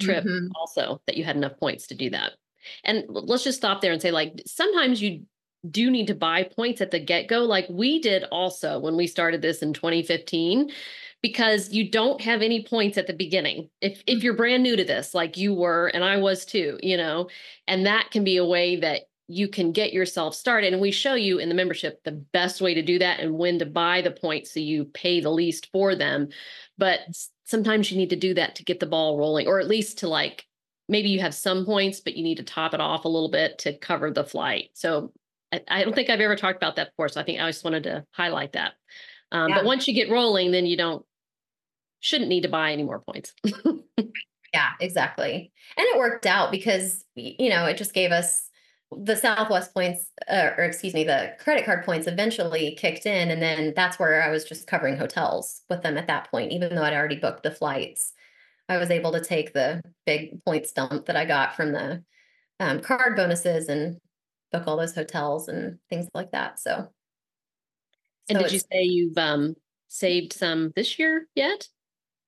trip 0.00 0.24
mm-hmm. 0.24 0.48
also 0.56 1.00
that 1.06 1.16
you 1.16 1.22
had 1.22 1.36
enough 1.36 1.56
points 1.58 1.86
to 1.86 1.94
do 1.94 2.10
that 2.10 2.32
and 2.84 3.04
let's 3.08 3.44
just 3.44 3.58
stop 3.58 3.80
there 3.80 3.92
and 3.92 4.02
say 4.02 4.10
like 4.10 4.40
sometimes 4.46 5.02
you 5.02 5.22
do 5.70 5.90
need 5.90 6.06
to 6.06 6.14
buy 6.14 6.42
points 6.42 6.80
at 6.80 6.90
the 6.90 6.98
get-go 6.98 7.40
like 7.40 7.66
we 7.68 8.00
did 8.00 8.24
also 8.32 8.78
when 8.78 8.96
we 8.96 9.06
started 9.06 9.42
this 9.42 9.62
in 9.62 9.72
2015 9.72 10.70
because 11.22 11.70
you 11.70 11.90
don't 11.90 12.20
have 12.20 12.42
any 12.42 12.64
points 12.64 12.96
at 12.96 13.06
the 13.06 13.12
beginning. 13.12 13.68
If 13.80 14.02
if 14.06 14.20
mm. 14.20 14.22
you're 14.22 14.34
brand 14.34 14.62
new 14.62 14.76
to 14.76 14.84
this, 14.84 15.14
like 15.14 15.36
you 15.36 15.54
were 15.54 15.88
and 15.88 16.04
I 16.04 16.16
was 16.16 16.44
too, 16.44 16.78
you 16.82 16.96
know, 16.96 17.28
and 17.66 17.86
that 17.86 18.10
can 18.10 18.24
be 18.24 18.36
a 18.36 18.44
way 18.44 18.76
that 18.76 19.02
you 19.28 19.46
can 19.46 19.70
get 19.70 19.92
yourself 19.92 20.34
started. 20.34 20.72
And 20.72 20.82
we 20.82 20.90
show 20.90 21.14
you 21.14 21.38
in 21.38 21.48
the 21.48 21.54
membership 21.54 22.02
the 22.04 22.24
best 22.32 22.60
way 22.60 22.74
to 22.74 22.82
do 22.82 22.98
that 22.98 23.20
and 23.20 23.34
when 23.34 23.60
to 23.60 23.66
buy 23.66 24.02
the 24.02 24.10
points 24.10 24.52
so 24.52 24.60
you 24.60 24.86
pay 24.86 25.20
the 25.20 25.30
least 25.30 25.68
for 25.70 25.94
them. 25.94 26.30
But 26.78 27.00
sometimes 27.44 27.90
you 27.90 27.96
need 27.96 28.10
to 28.10 28.16
do 28.16 28.34
that 28.34 28.56
to 28.56 28.64
get 28.64 28.80
the 28.80 28.86
ball 28.86 29.18
rolling, 29.18 29.46
or 29.46 29.60
at 29.60 29.68
least 29.68 29.98
to 29.98 30.08
like 30.08 30.46
maybe 30.90 31.08
you 31.08 31.20
have 31.20 31.34
some 31.34 31.64
points, 31.64 32.00
but 32.00 32.16
you 32.16 32.24
need 32.24 32.36
to 32.38 32.42
top 32.42 32.74
it 32.74 32.80
off 32.80 33.04
a 33.04 33.08
little 33.08 33.30
bit 33.30 33.58
to 33.60 33.78
cover 33.78 34.10
the 34.10 34.24
flight. 34.24 34.70
So 34.74 35.12
I, 35.52 35.62
I 35.68 35.84
don't 35.84 35.94
think 35.94 36.10
I've 36.10 36.20
ever 36.20 36.36
talked 36.36 36.56
about 36.56 36.76
that 36.76 36.90
before. 36.90 37.08
So 37.08 37.20
I 37.20 37.24
think 37.24 37.40
I 37.40 37.48
just 37.48 37.64
wanted 37.64 37.84
to 37.84 38.04
highlight 38.10 38.52
that. 38.52 38.74
Um, 39.32 39.50
yeah. 39.50 39.56
But 39.56 39.64
once 39.64 39.86
you 39.86 39.94
get 39.94 40.10
rolling, 40.10 40.50
then 40.50 40.66
you 40.66 40.76
don't 40.76 41.04
shouldn't 42.00 42.28
need 42.28 42.42
to 42.42 42.48
buy 42.48 42.72
any 42.72 42.82
more 42.82 43.00
points. 43.00 43.34
yeah, 44.52 44.70
exactly. 44.80 45.52
And 45.76 45.86
it 45.86 45.98
worked 45.98 46.26
out 46.26 46.50
because, 46.50 47.04
you 47.14 47.50
know, 47.50 47.66
it 47.66 47.76
just 47.76 47.94
gave 47.94 48.10
us 48.10 48.48
the 48.90 49.14
Southwest 49.14 49.72
points, 49.72 50.06
uh, 50.28 50.50
or 50.56 50.64
excuse 50.64 50.94
me, 50.94 51.04
the 51.04 51.34
credit 51.38 51.64
card 51.64 51.84
points 51.84 52.08
eventually 52.08 52.74
kicked 52.74 53.06
in. 53.06 53.30
And 53.30 53.40
then 53.40 53.74
that's 53.76 53.98
where 53.98 54.22
I 54.22 54.30
was 54.30 54.44
just 54.44 54.66
covering 54.66 54.96
hotels 54.96 55.62
with 55.68 55.82
them 55.82 55.96
at 55.96 56.08
that 56.08 56.30
point, 56.30 56.52
even 56.52 56.74
though 56.74 56.82
I'd 56.82 56.94
already 56.94 57.16
booked 57.16 57.44
the 57.44 57.52
flights. 57.52 58.12
I 58.70 58.78
was 58.78 58.90
able 58.90 59.10
to 59.12 59.20
take 59.20 59.52
the 59.52 59.82
big 60.06 60.42
points 60.44 60.70
dump 60.70 61.06
that 61.06 61.16
I 61.16 61.24
got 61.24 61.56
from 61.56 61.72
the 61.72 62.04
um, 62.60 62.80
card 62.80 63.16
bonuses 63.16 63.68
and 63.68 63.98
book 64.52 64.62
all 64.68 64.76
those 64.76 64.94
hotels 64.94 65.48
and 65.48 65.78
things 65.90 66.08
like 66.14 66.30
that. 66.30 66.60
So, 66.60 66.86
and 68.28 68.38
so 68.38 68.44
did 68.44 68.52
you 68.52 68.60
say 68.60 68.82
you've 68.82 69.18
um, 69.18 69.56
saved 69.88 70.32
some 70.32 70.72
this 70.76 71.00
year 71.00 71.26
yet? 71.34 71.66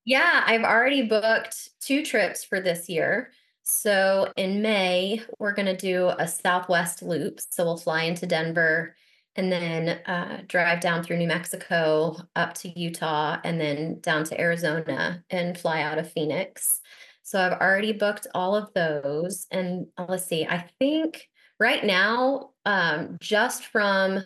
Yeah, 0.03 0.43
I've 0.45 0.63
already 0.63 1.03
booked 1.03 1.69
two 1.79 2.03
trips 2.03 2.43
for 2.43 2.59
this 2.59 2.89
year. 2.89 3.31
So 3.63 4.33
in 4.35 4.61
May, 4.61 5.21
we're 5.39 5.53
going 5.53 5.67
to 5.67 5.77
do 5.77 6.09
a 6.09 6.27
Southwest 6.27 7.01
loop. 7.01 7.39
So 7.51 7.63
we'll 7.63 7.77
fly 7.77 8.03
into 8.03 8.27
Denver 8.27 8.97
and 9.35 9.51
then 9.51 9.89
uh, 10.05 10.41
drive 10.47 10.79
down 10.79 11.03
through 11.03 11.17
New 11.17 11.27
Mexico 11.27 12.17
up 12.35 12.53
to 12.55 12.79
Utah 12.79 13.39
and 13.43 13.59
then 13.59 13.99
down 14.01 14.23
to 14.25 14.39
Arizona 14.39 15.23
and 15.29 15.57
fly 15.57 15.81
out 15.81 15.97
of 15.97 16.11
Phoenix. 16.11 16.81
So 17.23 17.39
I've 17.39 17.59
already 17.59 17.93
booked 17.93 18.27
all 18.35 18.55
of 18.55 18.73
those. 18.73 19.47
And 19.49 19.87
uh, 19.97 20.05
let's 20.07 20.25
see, 20.25 20.45
I 20.45 20.69
think 20.79 21.29
right 21.59 21.83
now, 21.83 22.51
um, 22.65 23.17
just 23.19 23.65
from 23.65 24.23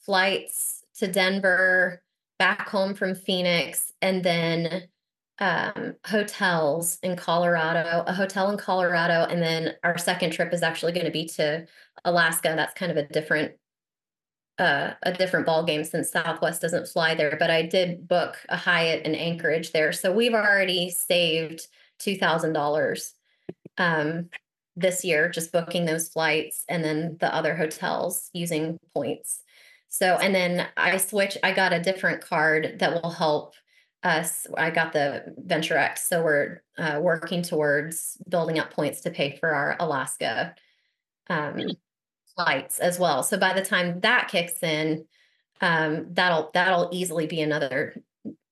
flights 0.00 0.84
to 0.98 1.06
Denver, 1.06 2.02
back 2.38 2.68
home 2.68 2.94
from 2.94 3.14
Phoenix, 3.14 3.92
and 4.02 4.24
then 4.24 4.88
um, 5.38 5.94
hotels 6.04 6.98
in 7.02 7.16
Colorado, 7.16 8.04
a 8.06 8.12
hotel 8.12 8.50
in 8.50 8.58
Colorado, 8.58 9.26
and 9.30 9.40
then 9.40 9.74
our 9.84 9.96
second 9.96 10.32
trip 10.32 10.52
is 10.52 10.62
actually 10.62 10.92
going 10.92 11.06
to 11.06 11.12
be 11.12 11.26
to 11.26 11.66
Alaska. 12.04 12.52
That's 12.56 12.74
kind 12.74 12.90
of 12.90 12.98
a 12.98 13.06
different 13.06 13.52
uh, 14.62 14.94
a 15.02 15.12
different 15.12 15.44
ball 15.44 15.64
game 15.64 15.82
since 15.82 16.12
Southwest 16.12 16.62
doesn't 16.62 16.86
fly 16.86 17.14
there. 17.14 17.36
But 17.38 17.50
I 17.50 17.62
did 17.62 18.06
book 18.06 18.36
a 18.48 18.56
Hyatt 18.56 19.04
in 19.04 19.14
Anchorage 19.14 19.72
there, 19.72 19.92
so 19.92 20.12
we've 20.12 20.34
already 20.34 20.88
saved 20.88 21.66
two 21.98 22.16
thousand 22.16 22.52
dollars 22.52 23.14
um, 23.78 24.28
this 24.76 25.04
year 25.04 25.28
just 25.28 25.52
booking 25.52 25.84
those 25.84 26.08
flights 26.08 26.64
and 26.68 26.84
then 26.84 27.16
the 27.20 27.34
other 27.34 27.56
hotels 27.56 28.30
using 28.32 28.78
points. 28.94 29.40
So 29.88 30.16
and 30.16 30.34
then 30.34 30.68
I 30.76 30.96
switch. 30.98 31.36
I 31.42 31.52
got 31.52 31.72
a 31.72 31.82
different 31.82 32.22
card 32.22 32.76
that 32.78 33.02
will 33.02 33.10
help 33.10 33.54
us 34.04 34.48
i 34.56 34.68
got 34.68 34.92
the 34.92 35.22
venture 35.38 35.76
x 35.76 36.08
so 36.08 36.24
we're 36.24 36.60
uh, 36.76 36.98
working 37.00 37.40
towards 37.40 38.18
building 38.28 38.58
up 38.58 38.72
points 38.72 39.02
to 39.02 39.12
pay 39.12 39.36
for 39.36 39.50
our 39.50 39.76
alaska 39.78 40.56
um, 41.30 41.56
flights 42.34 42.78
as 42.78 42.98
well. 42.98 43.22
So 43.22 43.38
by 43.38 43.52
the 43.52 43.64
time 43.64 44.00
that 44.00 44.28
kicks 44.28 44.62
in 44.62 45.04
um, 45.60 46.06
that'll 46.12 46.50
that'll 46.54 46.88
easily 46.92 47.26
be 47.26 47.40
another 47.40 47.94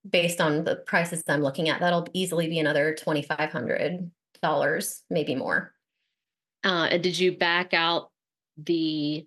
based 0.09 0.41
on 0.41 0.65
the 0.65 0.77
prices 0.77 1.23
i'm 1.29 1.43
looking 1.43 1.69
at 1.69 1.81
that'll 1.81 2.07
easily 2.15 2.49
be 2.49 2.59
another 2.59 2.97
$2500 2.99 5.01
maybe 5.11 5.35
more. 5.35 5.75
Uh, 6.65 6.89
and 6.91 7.03
did 7.03 7.19
you 7.19 7.37
back 7.37 7.75
out 7.75 8.11
the 8.57 9.27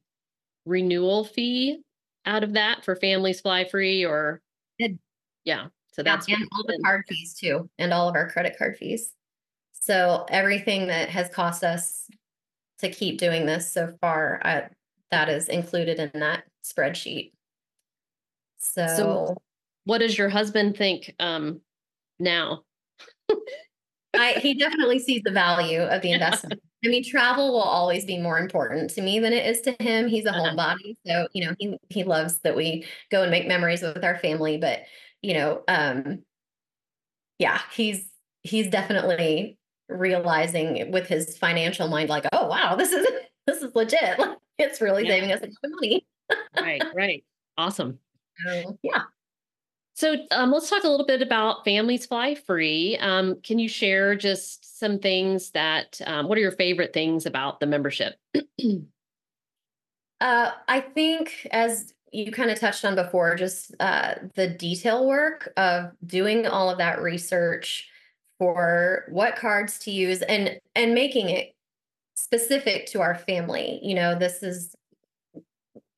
renewal 0.66 1.24
fee 1.24 1.82
out 2.26 2.44
of 2.44 2.54
that 2.54 2.86
for 2.86 2.96
families 2.96 3.42
fly 3.42 3.66
free 3.66 4.06
or? 4.06 4.42
It, 4.80 4.98
yeah 5.44 5.68
so 5.94 6.02
that's 6.02 6.28
yeah, 6.28 6.38
and 6.38 6.50
all 6.54 6.64
the 6.66 6.80
card 6.84 7.06
fees 7.08 7.36
too, 7.36 7.70
and 7.78 7.94
all 7.94 8.10
of 8.10 8.16
our 8.16 8.30
credit 8.30 8.58
card 8.58 8.78
fees. 8.78 9.12
So 9.74 10.26
everything 10.30 10.88
that 10.88 11.10
has 11.10 11.30
cost 11.30 11.64
us 11.64 12.08
to 12.84 12.92
keep 12.92 13.18
doing 13.18 13.46
this 13.46 13.72
so 13.72 13.94
far, 14.00 14.42
I, 14.44 14.70
that 15.12 15.30
is 15.30 15.50
included 15.50 16.00
in 16.00 16.20
that 16.20 16.44
spreadsheet. 16.64 17.32
So, 18.58 18.88
so 18.88 19.38
what 19.86 20.00
does 20.00 20.18
your 20.18 20.30
husband 20.30 20.78
think 20.78 21.14
um, 21.20 21.62
now? 22.20 22.64
I, 24.16 24.34
he 24.34 24.54
definitely 24.54 25.00
sees 25.00 25.22
the 25.24 25.32
value 25.32 25.82
of 25.82 26.02
the 26.02 26.12
investment. 26.12 26.62
I 26.86 26.90
mean, 26.90 27.04
travel 27.04 27.54
will 27.54 27.62
always 27.62 28.06
be 28.06 28.20
more 28.20 28.38
important 28.38 28.90
to 28.92 29.02
me 29.02 29.20
than 29.20 29.32
it 29.34 29.46
is 29.46 29.62
to 29.62 29.76
him. 29.80 30.08
He's 30.08 30.26
a 30.26 30.32
uh-huh. 30.32 30.52
homebody, 30.52 30.96
so 31.08 31.28
you 31.34 31.46
know 31.46 31.56
he 31.58 31.78
he 31.90 32.04
loves 32.04 32.40
that 32.40 32.58
we 32.58 32.86
go 33.10 33.22
and 33.22 33.32
make 33.32 33.48
memories 33.48 33.82
with 33.82 34.04
our 34.04 34.18
family. 34.18 34.58
But 34.58 34.82
you 35.22 35.34
know, 35.34 35.64
um, 35.70 36.24
yeah, 37.40 37.62
he's 37.74 38.06
he's 38.42 38.68
definitely 38.68 39.58
realizing 39.94 40.92
with 40.92 41.08
his 41.08 41.38
financial 41.38 41.88
mind, 41.88 42.10
like, 42.10 42.26
oh 42.32 42.48
wow, 42.48 42.76
this 42.76 42.92
is 42.92 43.08
this 43.48 43.62
is 43.62 43.74
legit. 43.76 44.20
it's 44.58 44.82
really 44.82 45.06
yeah. 45.06 45.12
saving 45.12 45.32
us 45.32 45.42
a 45.42 45.46
lot 45.46 45.56
of 45.64 45.72
money. 45.72 46.06
right, 46.60 46.84
right. 46.96 47.24
Awesome. 47.58 48.00
Um, 48.50 48.78
yeah. 48.82 49.04
So 49.96 50.16
um, 50.32 50.52
let's 50.52 50.70
talk 50.70 50.84
a 50.84 50.90
little 50.90 51.06
bit 51.06 51.22
about 51.22 51.64
Families 51.64 52.08
Fly 52.08 52.34
Free. 52.34 52.98
Um, 52.98 53.40
can 53.42 53.60
you 53.60 53.70
share 53.70 54.16
just 54.16 54.80
some 54.80 54.98
things 54.98 55.52
that, 55.52 56.02
um, 56.08 56.28
what 56.28 56.38
are 56.38 56.42
your 56.42 56.52
favorite 56.52 56.94
things 56.94 57.28
about 57.28 57.60
the 57.60 57.68
membership? 57.68 58.16
uh, 60.20 60.52
I 60.68 60.82
think 60.82 61.48
as 61.52 61.94
you 62.12 62.32
kind 62.32 62.50
of 62.50 62.60
touched 62.60 62.86
on 62.86 62.96
before, 62.96 63.36
just 63.36 63.76
uh, 63.80 64.16
the 64.34 64.48
detail 64.48 65.06
work 65.06 65.54
of 65.58 65.92
doing 66.06 66.48
all 66.48 66.72
of 66.72 66.80
that 66.80 67.02
research 67.02 67.88
for 68.44 69.06
what 69.08 69.38
cards 69.38 69.80
to 69.80 69.90
use 69.90 70.22
and 70.22 70.60
and 70.76 70.94
making 70.94 71.30
it 71.30 71.56
specific 72.16 72.88
to 72.88 73.00
our 73.00 73.16
family. 73.16 73.80
You 73.82 73.96
know, 73.96 74.20
this 74.20 74.44
is 74.44 74.76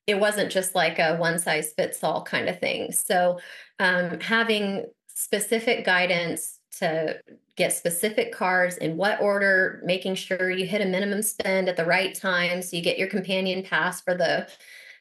it 0.05 0.19
wasn't 0.19 0.51
just 0.51 0.75
like 0.75 0.99
a 0.99 1.15
one 1.17 1.39
size 1.39 1.73
fits 1.75 2.03
all 2.03 2.23
kind 2.23 2.47
of 2.47 2.59
thing. 2.59 2.91
So 2.91 3.39
um, 3.79 4.19
having 4.19 4.85
specific 5.07 5.85
guidance 5.85 6.59
to 6.79 7.19
get 7.55 7.73
specific 7.73 8.31
cards 8.31 8.77
in 8.77 8.95
what 8.95 9.19
order, 9.19 9.81
making 9.83 10.13
sure 10.13 10.51
you 10.51 10.67
hit 10.67 10.81
a 10.81 10.85
minimum 10.85 11.23
spend 11.23 11.67
at 11.67 11.77
the 11.77 11.85
right 11.85 12.13
time 12.13 12.61
so 12.61 12.77
you 12.77 12.83
get 12.83 12.99
your 12.99 13.07
companion 13.07 13.63
pass 13.63 14.01
for 14.01 14.13
the 14.13 14.47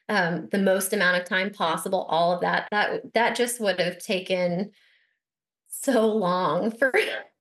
um, 0.09 0.47
the 0.51 0.57
most 0.57 0.93
amount 0.93 1.21
of 1.21 1.27
time 1.27 1.51
possible. 1.51 2.07
All 2.09 2.33
of 2.33 2.41
that 2.41 2.67
that 2.71 3.13
that 3.13 3.35
just 3.35 3.59
would 3.59 3.79
have 3.79 3.99
taken 3.99 4.71
so 5.67 6.07
long 6.07 6.71
for 6.71 6.91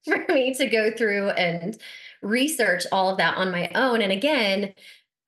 for 0.26 0.32
me 0.32 0.54
to 0.54 0.66
go 0.66 0.90
through 0.90 1.30
and 1.30 1.78
research 2.23 2.84
all 2.92 3.11
of 3.11 3.18
that 3.18 3.37
on 3.37 3.50
my 3.50 3.70
own. 3.75 4.02
And 4.02 4.12
again, 4.12 4.75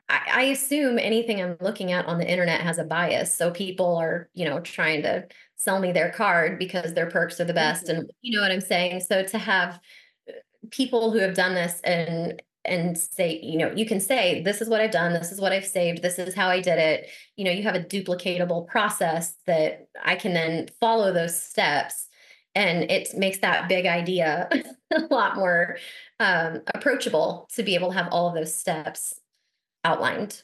I, 0.09 0.21
I 0.33 0.43
assume 0.45 0.99
anything 0.99 1.43
I'm 1.43 1.57
looking 1.61 1.93
at 1.93 2.07
on 2.07 2.19
the 2.19 2.31
internet 2.31 2.61
has 2.61 2.79
a 2.79 2.85
bias. 2.85 3.35
So 3.35 3.51
people 3.51 3.97
are, 3.97 4.29
you 4.35 4.45
know, 4.45 4.61
trying 4.61 5.03
to 5.03 5.27
sell 5.57 5.81
me 5.81 5.93
their 5.93 6.11
card 6.11 6.59
because 6.59 6.95
their 6.95 7.11
perks 7.11 7.41
are 7.41 7.45
the 7.45 7.55
best. 7.55 7.87
Mm-hmm. 7.87 8.01
And 8.01 8.11
you 8.21 8.37
know 8.37 8.43
what 8.43 8.53
I'm 8.53 8.61
saying? 8.61 9.01
So 9.01 9.23
to 9.25 9.39
have 9.39 9.81
uh, 10.29 10.33
people 10.71 11.11
who 11.11 11.19
have 11.19 11.35
done 11.35 11.55
this 11.55 11.81
and 11.83 12.43
and 12.65 12.99
say, 12.99 13.41
you 13.43 13.59
know, 13.59 13.73
you 13.77 13.87
can 13.87 14.01
say, 14.01 14.43
this 14.43 14.61
is 14.61 14.69
what 14.69 14.81
I've 14.81 14.91
done, 14.91 15.13
this 15.13 15.31
is 15.31 15.41
what 15.41 15.53
I've 15.53 15.65
saved, 15.65 16.03
this 16.03 16.19
is 16.19 16.35
how 16.35 16.49
I 16.49 16.61
did 16.61 16.79
it. 16.81 17.09
You 17.37 17.45
know, 17.45 17.53
you 17.53 17.63
have 17.63 17.77
a 17.77 17.81
duplicatable 17.81 18.67
process 18.67 19.37
that 19.47 19.87
I 20.05 20.17
can 20.17 20.35
then 20.35 20.67
follow 20.81 21.13
those 21.13 21.41
steps. 21.41 22.06
And 22.57 22.91
it 22.91 23.15
makes 23.15 23.39
that 23.39 23.69
big 23.69 23.85
idea 23.85 24.49
a 24.91 25.01
lot 25.11 25.37
more 25.37 25.77
um, 26.19 26.63
approachable 26.75 27.49
to 27.55 27.63
be 27.63 27.75
able 27.75 27.91
to 27.91 27.97
have 27.97 28.09
all 28.11 28.29
of 28.29 28.35
those 28.35 28.53
steps 28.53 29.21
outlined 29.85 30.43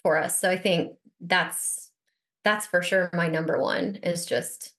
for 0.00 0.16
us. 0.16 0.40
So 0.40 0.48
I 0.48 0.56
think 0.56 0.92
that's 1.20 1.90
that's 2.44 2.66
for 2.66 2.80
sure 2.80 3.10
my 3.12 3.26
number 3.26 3.60
one 3.60 3.96
is 4.04 4.24
just 4.24 4.72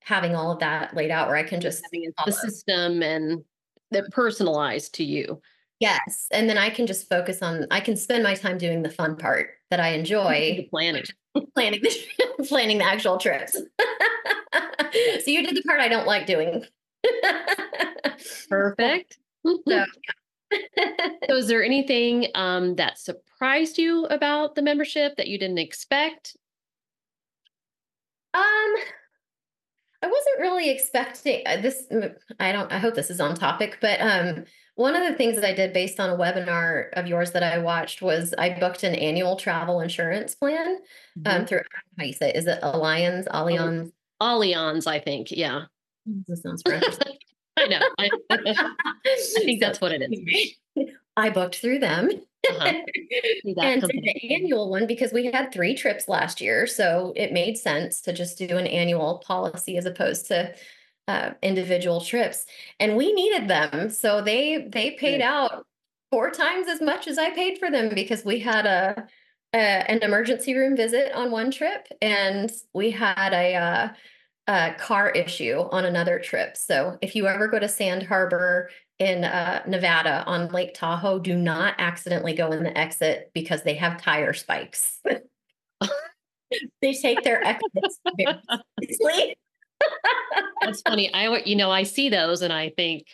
having 0.00 0.36
all 0.36 0.52
of 0.52 0.60
that 0.60 0.94
laid 0.94 1.10
out 1.10 1.26
where 1.26 1.36
I 1.36 1.42
can 1.42 1.60
just 1.60 1.82
having 1.84 2.12
the 2.24 2.32
system 2.32 3.02
and 3.02 3.42
that 3.90 4.10
personalized 4.12 4.94
to 4.94 5.04
you. 5.04 5.42
Yes. 5.80 6.28
And 6.30 6.48
then 6.48 6.58
I 6.58 6.70
can 6.70 6.86
just 6.86 7.08
focus 7.08 7.42
on 7.42 7.66
I 7.72 7.80
can 7.80 7.96
spend 7.96 8.22
my 8.22 8.34
time 8.34 8.56
doing 8.56 8.82
the 8.82 8.90
fun 8.90 9.16
part 9.16 9.50
that 9.70 9.80
I 9.80 9.88
enjoy. 9.88 10.68
Planning. 10.70 11.04
planning 11.54 11.82
the 11.82 12.44
planning 12.48 12.78
the 12.78 12.84
actual 12.84 13.18
trips. 13.18 13.60
so 15.24 15.30
you 15.30 15.46
did 15.46 15.56
the 15.56 15.62
part 15.62 15.80
I 15.80 15.88
don't 15.88 16.06
like 16.06 16.26
doing. 16.26 16.64
Perfect. 18.48 19.18
so, 19.44 19.58
yeah. 19.66 19.84
so 21.28 21.36
is 21.36 21.48
there 21.48 21.64
anything 21.64 22.28
um, 22.34 22.76
that 22.76 22.98
surprised 22.98 23.78
you 23.78 24.06
about 24.06 24.54
the 24.54 24.62
membership 24.62 25.16
that 25.16 25.28
you 25.28 25.38
didn't 25.38 25.58
expect? 25.58 26.36
Um, 28.32 28.74
I 30.02 30.06
wasn't 30.06 30.40
really 30.40 30.70
expecting 30.70 31.42
uh, 31.46 31.60
this. 31.60 31.86
I 32.40 32.52
don't. 32.52 32.70
I 32.72 32.78
hope 32.78 32.94
this 32.94 33.10
is 33.10 33.20
on 33.20 33.34
topic, 33.34 33.78
but 33.80 34.00
um, 34.00 34.44
one 34.74 34.96
of 34.96 35.08
the 35.08 35.16
things 35.16 35.36
that 35.36 35.44
I 35.44 35.54
did 35.54 35.72
based 35.72 36.00
on 36.00 36.10
a 36.10 36.16
webinar 36.16 36.92
of 36.94 37.06
yours 37.06 37.30
that 37.30 37.42
I 37.42 37.58
watched 37.58 38.02
was 38.02 38.34
I 38.36 38.58
booked 38.58 38.82
an 38.82 38.94
annual 38.94 39.36
travel 39.36 39.80
insurance 39.80 40.34
plan 40.34 40.66
um, 40.66 40.76
mm-hmm. 41.18 41.40
um, 41.40 41.46
through 41.46 41.60
how 41.96 42.04
you 42.04 42.12
say 42.12 42.30
it? 42.30 42.36
Is 42.36 42.46
it 42.46 42.60
Allianz? 42.60 43.26
Allianz? 43.28 43.92
Allianz, 44.20 44.86
I 44.86 44.98
think. 44.98 45.30
Yeah. 45.30 45.64
This 46.28 46.42
sounds. 46.42 46.62
I 47.56 47.66
know. 47.66 47.80
I, 47.98 48.10
I 48.30 49.16
think 49.42 49.58
that's 49.58 49.80
what 49.80 49.92
it 49.92 50.02
is. 50.02 50.86
I 51.16 51.30
booked 51.30 51.56
through 51.56 51.78
them. 51.78 52.10
Uh-huh. 52.46 52.72
and 53.62 53.82
the 53.82 54.34
annual 54.34 54.68
one 54.68 54.86
because 54.86 55.14
we 55.14 55.32
had 55.32 55.50
three 55.50 55.74
trips 55.74 56.08
last 56.08 56.42
year. 56.42 56.66
So 56.66 57.14
it 57.16 57.32
made 57.32 57.56
sense 57.56 58.02
to 58.02 58.12
just 58.12 58.36
do 58.36 58.58
an 58.58 58.66
annual 58.66 59.22
policy 59.26 59.78
as 59.78 59.86
opposed 59.86 60.26
to 60.26 60.54
uh, 61.08 61.30
individual 61.42 62.02
trips. 62.02 62.44
And 62.80 62.98
we 62.98 63.14
needed 63.14 63.48
them. 63.48 63.88
So 63.88 64.20
they 64.20 64.68
they 64.70 64.90
paid 64.90 65.20
yeah. 65.20 65.32
out 65.32 65.66
four 66.10 66.30
times 66.30 66.68
as 66.68 66.80
much 66.80 67.08
as 67.08 67.18
I 67.18 67.30
paid 67.30 67.58
for 67.58 67.70
them 67.70 67.94
because 67.94 68.24
we 68.24 68.40
had 68.40 68.66
a, 68.66 69.06
an 69.58 70.02
emergency 70.02 70.54
room 70.54 70.76
visit 70.76 71.12
on 71.12 71.30
one 71.30 71.50
trip 71.50 71.86
and 72.02 72.50
we 72.72 72.90
had 72.90 73.32
a 73.32 73.54
uh, 73.54 73.88
a 74.46 74.74
car 74.74 75.10
issue 75.10 75.66
on 75.70 75.84
another 75.86 76.18
trip. 76.18 76.56
So 76.56 76.98
if 77.00 77.16
you 77.16 77.26
ever 77.26 77.48
go 77.48 77.58
to 77.58 77.68
Sand 77.68 78.02
Harbor 78.02 78.68
in 78.98 79.24
uh, 79.24 79.62
Nevada 79.66 80.22
on 80.26 80.48
Lake 80.48 80.74
Tahoe, 80.74 81.18
do 81.18 81.34
not 81.34 81.74
accidentally 81.78 82.34
go 82.34 82.52
in 82.52 82.62
the 82.62 82.76
exit 82.76 83.30
because 83.32 83.62
they 83.62 83.74
have 83.74 84.00
tire 84.00 84.34
spikes. 84.34 85.00
they 86.82 86.92
take 86.92 87.22
their 87.22 87.42
exits 87.42 88.00
seriously. 88.18 89.36
That's 90.62 90.82
funny. 90.82 91.12
I 91.12 91.38
you 91.44 91.56
know 91.56 91.70
I 91.70 91.84
see 91.84 92.08
those 92.08 92.42
and 92.42 92.52
I 92.52 92.70
think 92.70 93.06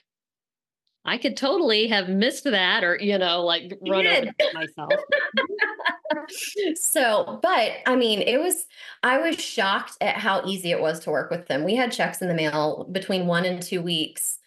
I 1.05 1.19
could 1.19 1.37
totally 1.37 1.89
have 1.89 2.09
missed 2.09 2.45
that 2.45 2.85
or, 2.85 2.99
you 3.01 3.19
know, 3.19 3.43
like 3.45 3.73
run 3.89 4.07
over 4.07 4.31
myself. 4.53 4.93
so, 6.75 7.39
but 7.43 7.73
I 7.87 7.97
mean, 7.97 8.23
it 8.23 8.39
was, 8.39 8.67
I 9.03 9.19
was 9.19 9.41
shocked 9.41 9.97
at 10.01 10.17
how 10.17 10.45
easy 10.47 10.71
it 10.71 10.81
was 10.81 11.01
to 11.01 11.11
work 11.11 11.31
with 11.31 11.47
them. 11.47 11.65
We 11.65 11.77
had 11.77 11.93
checks 11.93 12.23
in 12.23 12.29
the 12.29 12.35
mail 12.35 12.89
between 12.91 13.27
one 13.27 13.45
and 13.45 13.63
two 13.63 13.83
weeks 13.83 14.39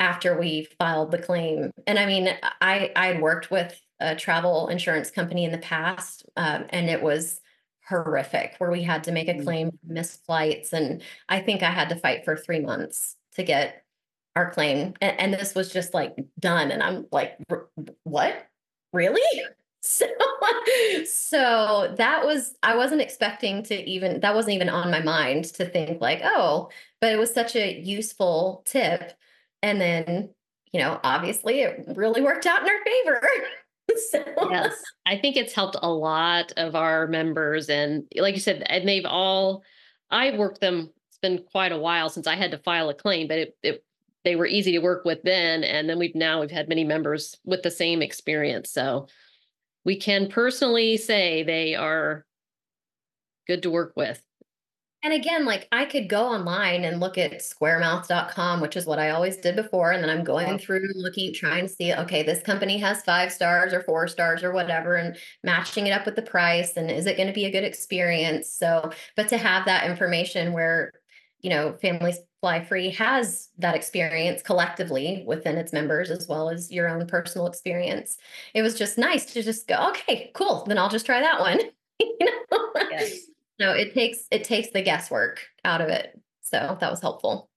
after 0.00 0.38
we 0.38 0.68
filed 0.78 1.10
the 1.10 1.18
claim. 1.18 1.70
And 1.86 1.98
I 1.98 2.06
mean, 2.06 2.28
I, 2.60 2.90
I 2.96 3.06
had 3.08 3.22
worked 3.22 3.50
with 3.50 3.80
a 4.00 4.16
travel 4.16 4.68
insurance 4.68 5.10
company 5.10 5.44
in 5.44 5.52
the 5.52 5.58
past, 5.58 6.26
um, 6.36 6.66
and 6.70 6.90
it 6.90 7.02
was 7.02 7.40
horrific 7.88 8.54
where 8.58 8.70
we 8.70 8.82
had 8.82 9.04
to 9.04 9.12
make 9.12 9.28
a 9.28 9.34
mm. 9.34 9.44
claim, 9.44 9.78
missed 9.86 10.24
flights. 10.24 10.72
And 10.72 11.02
I 11.28 11.40
think 11.40 11.62
I 11.62 11.70
had 11.70 11.88
to 11.90 11.96
fight 11.96 12.24
for 12.24 12.36
three 12.36 12.60
months 12.60 13.16
to 13.34 13.42
get 13.42 13.84
our 14.36 14.50
claim 14.50 14.94
and, 15.00 15.20
and 15.20 15.34
this 15.34 15.54
was 15.54 15.72
just 15.72 15.94
like 15.94 16.16
done 16.40 16.70
and 16.70 16.82
i'm 16.82 17.06
like 17.12 17.36
what 18.02 18.46
really 18.92 19.22
so 19.86 20.06
so 21.04 21.94
that 21.98 22.24
was 22.24 22.54
i 22.62 22.74
wasn't 22.74 23.00
expecting 23.02 23.62
to 23.62 23.74
even 23.88 24.18
that 24.20 24.34
wasn't 24.34 24.54
even 24.54 24.70
on 24.70 24.90
my 24.90 25.00
mind 25.00 25.44
to 25.44 25.66
think 25.66 26.00
like 26.00 26.22
oh 26.24 26.70
but 27.02 27.12
it 27.12 27.18
was 27.18 27.34
such 27.34 27.54
a 27.54 27.78
useful 27.80 28.62
tip. 28.64 29.12
And 29.62 29.78
then 29.78 30.30
you 30.72 30.80
know 30.80 30.98
obviously 31.04 31.60
it 31.60 31.84
really 31.94 32.22
worked 32.22 32.46
out 32.46 32.62
in 32.62 32.68
our 32.68 32.84
favor. 32.84 33.20
So. 34.10 34.24
yes. 34.50 34.74
I 35.06 35.18
think 35.18 35.36
it's 35.36 35.52
helped 35.52 35.76
a 35.80 35.90
lot 35.90 36.52
of 36.56 36.74
our 36.74 37.06
members 37.06 37.68
and 37.68 38.04
like 38.16 38.34
you 38.34 38.40
said 38.40 38.64
and 38.66 38.88
they've 38.88 39.04
all 39.04 39.62
i 40.10 40.36
worked 40.36 40.62
them 40.62 40.90
it's 41.08 41.18
been 41.18 41.44
quite 41.52 41.70
a 41.70 41.78
while 41.78 42.08
since 42.08 42.26
i 42.26 42.34
had 42.34 42.50
to 42.52 42.58
file 42.58 42.88
a 42.88 42.94
claim 42.94 43.28
but 43.28 43.38
it, 43.38 43.56
it 43.62 43.84
they 44.24 44.36
were 44.36 44.46
easy 44.46 44.72
to 44.72 44.78
work 44.78 45.04
with 45.04 45.22
then 45.22 45.62
and 45.62 45.88
then 45.88 45.98
we've 45.98 46.14
now 46.14 46.40
we've 46.40 46.50
had 46.50 46.68
many 46.68 46.82
members 46.82 47.36
with 47.44 47.62
the 47.62 47.70
same 47.70 48.02
experience. 48.02 48.70
So 48.72 49.06
we 49.84 49.96
can 49.96 50.28
personally 50.28 50.96
say 50.96 51.42
they 51.42 51.74
are 51.74 52.24
good 53.46 53.62
to 53.62 53.70
work 53.70 53.92
with. 53.96 54.22
And 55.02 55.12
again 55.12 55.44
like 55.44 55.68
i 55.70 55.84
could 55.84 56.08
go 56.08 56.24
online 56.24 56.82
and 56.82 56.98
look 56.98 57.18
at 57.18 57.32
squaremouth.com 57.32 58.62
which 58.62 58.74
is 58.74 58.86
what 58.86 58.98
i 58.98 59.10
always 59.10 59.36
did 59.36 59.54
before 59.54 59.92
and 59.92 60.02
then 60.02 60.08
i'm 60.08 60.24
going 60.24 60.58
through 60.58 60.80
looking 60.94 61.34
trying 61.34 61.66
to 61.66 61.68
see 61.68 61.92
okay 61.92 62.22
this 62.22 62.40
company 62.40 62.78
has 62.78 63.02
five 63.02 63.30
stars 63.30 63.74
or 63.74 63.82
four 63.82 64.08
stars 64.08 64.42
or 64.42 64.50
whatever 64.50 64.96
and 64.96 65.18
matching 65.42 65.86
it 65.86 65.90
up 65.90 66.06
with 66.06 66.16
the 66.16 66.22
price 66.22 66.78
and 66.78 66.90
is 66.90 67.04
it 67.04 67.18
going 67.18 67.26
to 67.26 67.34
be 67.34 67.44
a 67.44 67.50
good 67.50 67.64
experience? 67.64 68.50
So 68.50 68.92
but 69.14 69.28
to 69.28 69.36
have 69.36 69.66
that 69.66 69.84
information 69.90 70.54
where 70.54 70.90
you 71.44 71.50
know 71.50 71.74
families 71.74 72.18
Fly 72.44 72.62
Free 72.62 72.90
has 72.90 73.48
that 73.56 73.74
experience 73.74 74.42
collectively 74.42 75.24
within 75.26 75.56
its 75.56 75.72
members 75.72 76.10
as 76.10 76.28
well 76.28 76.50
as 76.50 76.70
your 76.70 76.90
own 76.90 77.06
personal 77.06 77.46
experience. 77.46 78.18
It 78.52 78.60
was 78.60 78.76
just 78.76 78.98
nice 78.98 79.24
to 79.32 79.42
just 79.42 79.66
go, 79.66 79.88
okay, 79.88 80.30
cool. 80.34 80.62
Then 80.66 80.76
I'll 80.76 80.90
just 80.90 81.06
try 81.06 81.20
that 81.20 81.40
one. 81.40 81.58
you 82.00 82.18
know? 82.20 82.72
Yes. 82.90 83.18
So 83.60 83.70
it 83.70 83.94
takes 83.94 84.26
it 84.32 84.42
takes 84.42 84.70
the 84.70 84.82
guesswork 84.82 85.46
out 85.64 85.80
of 85.80 85.88
it. 85.88 86.20
So 86.40 86.76
that 86.80 86.90
was 86.90 87.00
helpful. 87.00 87.48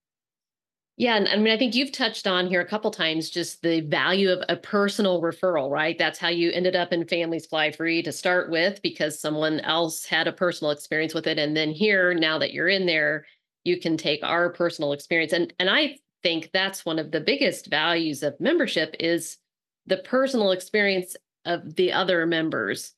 Yeah, 0.96 1.16
and 1.16 1.28
I 1.28 1.36
mean, 1.36 1.52
I 1.52 1.58
think 1.58 1.74
you've 1.74 1.90
touched 1.90 2.28
on 2.28 2.46
here 2.46 2.60
a 2.60 2.66
couple 2.66 2.92
times 2.92 3.30
just 3.30 3.62
the 3.62 3.80
value 3.80 4.30
of 4.30 4.44
a 4.48 4.56
personal 4.56 5.20
referral, 5.20 5.70
right? 5.70 5.98
That's 5.98 6.20
how 6.20 6.28
you 6.28 6.52
ended 6.52 6.76
up 6.76 6.92
in 6.92 7.06
Families 7.06 7.46
Fly 7.46 7.72
Free 7.72 8.00
to 8.02 8.12
start 8.12 8.48
with 8.48 8.80
because 8.80 9.20
someone 9.20 9.58
else 9.60 10.04
had 10.04 10.28
a 10.28 10.32
personal 10.32 10.70
experience 10.70 11.14
with 11.14 11.26
it. 11.26 11.38
And 11.38 11.56
then 11.56 11.72
here, 11.72 12.14
now 12.14 12.38
that 12.38 12.52
you're 12.52 12.68
in 12.68 12.86
there, 12.86 13.26
you 13.68 13.78
can 13.78 13.96
take 13.96 14.24
our 14.24 14.50
personal 14.50 14.92
experience. 14.92 15.32
And 15.32 15.52
and 15.58 15.70
i 15.70 15.96
think 16.22 16.50
that's 16.52 16.84
one 16.84 16.98
of 16.98 17.10
the 17.10 17.20
biggest 17.20 17.68
values 17.68 18.22
of 18.22 18.40
membership 18.40 18.96
is 18.98 19.38
the 19.86 19.98
personal 19.98 20.50
experience 20.50 21.16
of 21.44 21.76
the 21.76 21.92
other 21.92 22.26
members 22.26 22.92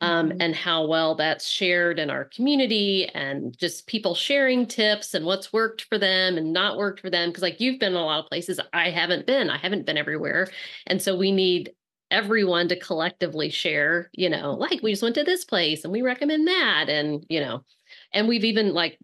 um, 0.00 0.30
mm-hmm. 0.30 0.40
and 0.40 0.54
how 0.54 0.86
well 0.86 1.14
that's 1.14 1.46
shared 1.46 1.98
in 1.98 2.10
our 2.10 2.24
community 2.24 3.08
and 3.14 3.56
just 3.56 3.86
people 3.86 4.14
sharing 4.14 4.66
tips 4.66 5.14
and 5.14 5.24
what's 5.24 5.52
worked 5.52 5.82
for 5.82 5.98
them 5.98 6.36
and 6.36 6.52
not 6.52 6.76
worked 6.76 7.00
for 7.00 7.10
them. 7.10 7.28
Because 7.28 7.42
like 7.42 7.60
you've 7.60 7.78
been 7.78 7.92
in 7.92 7.98
a 7.98 8.04
lot 8.04 8.24
of 8.24 8.28
places 8.30 8.58
i 8.72 8.90
haven't 8.90 9.26
been. 9.26 9.50
I 9.50 9.58
haven't 9.58 9.86
been 9.86 9.96
everywhere. 9.96 10.48
And 10.86 11.00
so 11.00 11.16
we 11.16 11.30
need 11.30 11.72
everyone 12.10 12.68
to 12.68 12.78
collectively 12.78 13.48
share 13.48 14.10
you 14.12 14.28
know 14.28 14.52
like 14.52 14.82
we 14.82 14.92
just 14.92 15.02
went 15.02 15.14
to 15.14 15.24
this 15.24 15.46
place 15.46 15.82
and 15.82 15.90
we 15.90 16.02
recommend 16.02 16.46
that 16.46 16.90
and 16.90 17.24
you 17.30 17.40
know 17.40 17.64
and 18.12 18.28
we've 18.28 18.44
even 18.44 18.74
like 18.74 18.98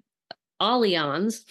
Allianz 0.61 1.45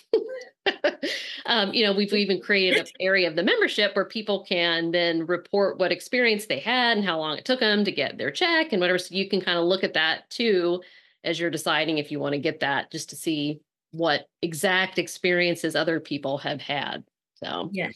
um, 1.45 1.73
you 1.73 1.85
know, 1.85 1.93
we've 1.93 2.13
even 2.13 2.41
created 2.41 2.79
an 2.79 2.85
area 2.99 3.27
of 3.27 3.35
the 3.35 3.43
membership 3.43 3.95
where 3.95 4.05
people 4.05 4.43
can 4.43 4.91
then 4.91 5.25
report 5.25 5.77
what 5.77 5.91
experience 5.91 6.45
they 6.45 6.59
had 6.59 6.97
and 6.97 7.05
how 7.05 7.17
long 7.17 7.37
it 7.37 7.45
took 7.45 7.59
them 7.59 7.83
to 7.85 7.91
get 7.91 8.17
their 8.17 8.31
check 8.31 8.71
and 8.71 8.81
whatever. 8.81 8.99
So 8.99 9.15
you 9.15 9.29
can 9.29 9.41
kind 9.41 9.57
of 9.57 9.65
look 9.65 9.83
at 9.83 9.93
that 9.93 10.29
too 10.29 10.81
as 11.23 11.39
you're 11.39 11.49
deciding 11.49 11.97
if 11.97 12.11
you 12.11 12.19
want 12.19 12.33
to 12.33 12.39
get 12.39 12.59
that 12.61 12.91
just 12.91 13.09
to 13.09 13.15
see 13.15 13.61
what 13.91 14.27
exact 14.41 14.99
experiences 14.99 15.75
other 15.75 15.99
people 15.99 16.37
have 16.39 16.61
had. 16.61 17.03
So, 17.35 17.69
yeah. 17.71 17.89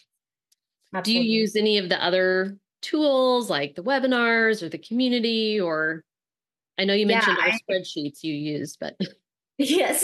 Do 1.03 1.13
you 1.13 1.21
use 1.21 1.55
any 1.55 1.77
of 1.77 1.87
the 1.87 2.03
other 2.03 2.57
tools 2.81 3.49
like 3.49 3.75
the 3.75 3.83
webinars 3.83 4.61
or 4.61 4.69
the 4.69 4.77
community 4.77 5.59
or 5.59 6.03
I 6.77 6.85
know 6.85 6.93
you 6.93 7.05
mentioned 7.05 7.37
yeah, 7.39 7.53
I, 7.53 7.73
spreadsheets 7.73 8.23
you 8.23 8.33
use, 8.33 8.75
but 8.77 8.97
yes. 9.57 10.03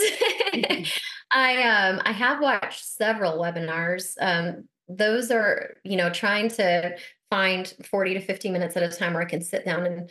Mm-hmm. 0.54 0.82
I 1.30 1.62
um 1.62 2.00
I 2.04 2.12
have 2.12 2.40
watched 2.40 2.84
several 2.84 3.38
webinars. 3.38 4.14
Um 4.20 4.68
those 4.88 5.30
are, 5.30 5.74
you 5.84 5.96
know, 5.96 6.08
trying 6.10 6.48
to 6.48 6.96
find 7.30 7.74
40 7.90 8.14
to 8.14 8.20
50 8.20 8.50
minutes 8.50 8.76
at 8.76 8.82
a 8.82 8.88
time 8.88 9.12
where 9.12 9.22
I 9.22 9.26
can 9.26 9.42
sit 9.42 9.64
down 9.66 9.84
and 9.84 10.10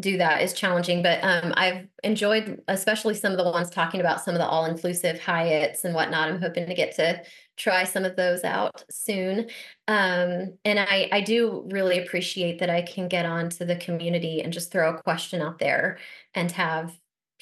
do 0.00 0.18
that 0.18 0.42
is 0.42 0.52
challenging 0.52 1.02
but 1.04 1.22
um, 1.22 1.52
i've 1.56 1.86
enjoyed 2.02 2.60
especially 2.66 3.14
some 3.14 3.30
of 3.30 3.38
the 3.38 3.44
ones 3.44 3.70
talking 3.70 4.00
about 4.00 4.20
some 4.20 4.34
of 4.34 4.40
the 4.40 4.46
all-inclusive 4.46 5.20
hyatts 5.20 5.84
and 5.84 5.94
whatnot 5.94 6.28
i'm 6.28 6.40
hoping 6.40 6.66
to 6.66 6.74
get 6.74 6.96
to 6.96 7.22
try 7.56 7.84
some 7.84 8.04
of 8.04 8.16
those 8.16 8.42
out 8.42 8.82
soon 8.90 9.48
um, 9.86 10.58
and 10.64 10.80
I, 10.80 11.08
I 11.12 11.20
do 11.20 11.64
really 11.70 12.00
appreciate 12.00 12.58
that 12.58 12.70
i 12.70 12.82
can 12.82 13.06
get 13.06 13.24
on 13.24 13.50
to 13.50 13.64
the 13.64 13.76
community 13.76 14.42
and 14.42 14.52
just 14.52 14.72
throw 14.72 14.92
a 14.92 15.00
question 15.02 15.40
out 15.40 15.60
there 15.60 15.98
and 16.34 16.50
have 16.50 16.92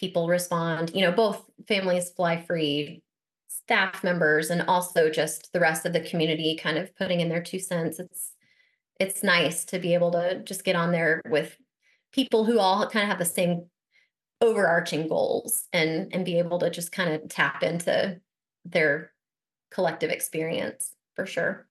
people 0.03 0.29
respond 0.29 0.91
you 0.95 1.01
know 1.01 1.12
both 1.12 1.43
families 1.67 2.11
fly 2.11 2.43
free 2.43 3.01
staff 3.65 4.03
members 4.03 4.51
and 4.51 4.62
also 4.62 5.09
just 5.09 5.53
the 5.53 5.61
rest 5.61 5.87
of 5.87 5.93
the 5.93 6.01
community 6.01 6.59
kind 6.61 6.79
of 6.79 6.95
putting 6.97 7.21
in 7.21 7.29
their 7.29 7.43
two 7.43 7.59
cents. 7.59 7.99
It's 7.99 8.33
it's 9.01 9.23
nice 9.23 9.65
to 9.67 9.79
be 9.79 9.95
able 9.95 10.12
to 10.12 10.43
just 10.45 10.65
get 10.65 10.77
on 10.77 10.93
there 10.93 11.23
with 11.29 11.57
people 12.12 12.45
who 12.45 12.59
all 12.59 12.88
kind 12.88 13.05
of 13.05 13.09
have 13.09 13.19
the 13.19 13.25
same 13.25 13.67
overarching 14.41 15.09
goals 15.09 15.67
and 15.73 16.12
and 16.12 16.25
be 16.25 16.38
able 16.38 16.59
to 16.59 16.71
just 16.71 16.93
kind 16.93 17.12
of 17.12 17.29
tap 17.29 17.62
into 17.62 18.21
their 18.65 19.12
collective 19.71 20.11
experience 20.11 20.95
for 21.15 21.27
sure. 21.27 21.67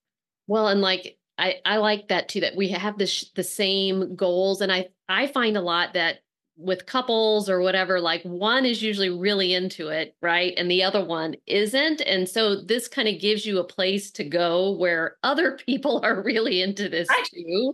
Well 0.48 0.67
and 0.67 0.82
like 0.82 1.17
i 1.38 1.56
i 1.65 1.78
like 1.78 2.08
that 2.10 2.30
too 2.30 2.41
that 2.41 2.56
we 2.56 2.70
have 2.70 2.98
this 2.98 3.32
the 3.36 3.44
same 3.44 4.15
goals 4.15 4.60
and 4.60 4.72
i 4.72 4.88
i 5.08 5.28
find 5.28 5.56
a 5.56 5.62
lot 5.62 5.94
that 5.94 6.17
with 6.62 6.86
couples 6.86 7.50
or 7.50 7.62
whatever, 7.62 8.00
like 8.00 8.21
one 8.24 8.65
is 8.65 8.82
usually 8.82 9.10
really 9.10 9.54
into 9.54 9.88
it, 9.89 10.15
right? 10.21 10.54
And 10.58 10.69
the 10.69 10.84
other 10.84 11.04
one 11.04 11.36
isn't. 11.47 12.02
And 12.02 12.28
so 12.28 12.62
this 12.62 12.88
kind 12.88 13.08
of 13.08 13.19
gives 13.19 13.45
you 13.45 13.60
a 13.60 13.63
place 13.63 14.12
to 14.12 14.24
go 14.24 14.71
where 14.71 15.17
other 15.24 15.58
people 15.65 16.02
are 16.04 16.21
really 16.21 16.62
into 16.62 16.89
this 16.89 17.08
too. 17.34 17.74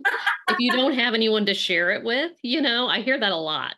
if 0.50 0.58
you 0.58 0.72
don't 0.72 0.92
have 0.98 1.14
anyone 1.14 1.46
to 1.46 1.54
share 1.54 1.90
it 1.90 2.04
with, 2.04 2.32
you 2.42 2.60
know, 2.60 2.88
I 2.88 3.00
hear 3.00 3.18
that 3.18 3.32
a 3.32 3.36
lot. 3.36 3.74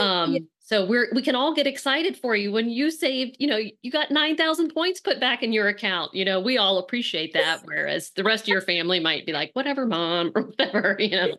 Um, 0.00 0.32
yeah. 0.32 0.40
So 0.60 0.84
we're 0.84 1.08
we 1.14 1.22
can 1.22 1.34
all 1.34 1.54
get 1.54 1.66
excited 1.66 2.14
for 2.14 2.36
you 2.36 2.52
when 2.52 2.68
you 2.68 2.90
saved, 2.90 3.36
you 3.38 3.46
know, 3.46 3.56
you 3.56 3.90
got 3.90 4.10
9,000 4.10 4.74
points 4.74 5.00
put 5.00 5.18
back 5.18 5.42
in 5.42 5.50
your 5.50 5.68
account. 5.68 6.14
You 6.14 6.26
know, 6.26 6.40
we 6.40 6.58
all 6.58 6.76
appreciate 6.76 7.32
that 7.32 7.62
whereas 7.64 8.10
the 8.10 8.22
rest 8.22 8.44
of 8.44 8.48
your 8.48 8.60
family 8.60 9.00
might 9.00 9.24
be 9.24 9.32
like, 9.32 9.50
whatever, 9.54 9.86
mom, 9.86 10.30
or 10.34 10.42
whatever, 10.42 10.96
you 10.98 11.10
know. 11.10 11.36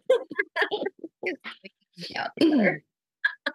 yeah 2.10 2.78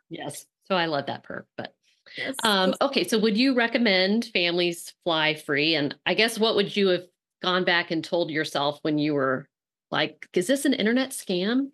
yes. 0.08 0.46
So 0.66 0.76
I 0.76 0.86
love 0.86 1.06
that 1.06 1.22
perk. 1.22 1.46
But 1.56 1.74
yes. 2.16 2.34
um, 2.42 2.74
okay, 2.80 3.06
so 3.06 3.18
would 3.18 3.36
you 3.36 3.54
recommend 3.54 4.26
families 4.26 4.92
fly 5.04 5.34
free? 5.34 5.74
And 5.74 5.94
I 6.06 6.14
guess 6.14 6.38
what 6.38 6.56
would 6.56 6.76
you 6.76 6.88
have 6.88 7.04
gone 7.42 7.64
back 7.64 7.90
and 7.90 8.02
told 8.02 8.30
yourself 8.30 8.78
when 8.82 8.98
you 8.98 9.14
were 9.14 9.48
like, 9.90 10.26
is 10.32 10.46
this 10.46 10.64
an 10.64 10.72
internet 10.72 11.10
scam? 11.10 11.70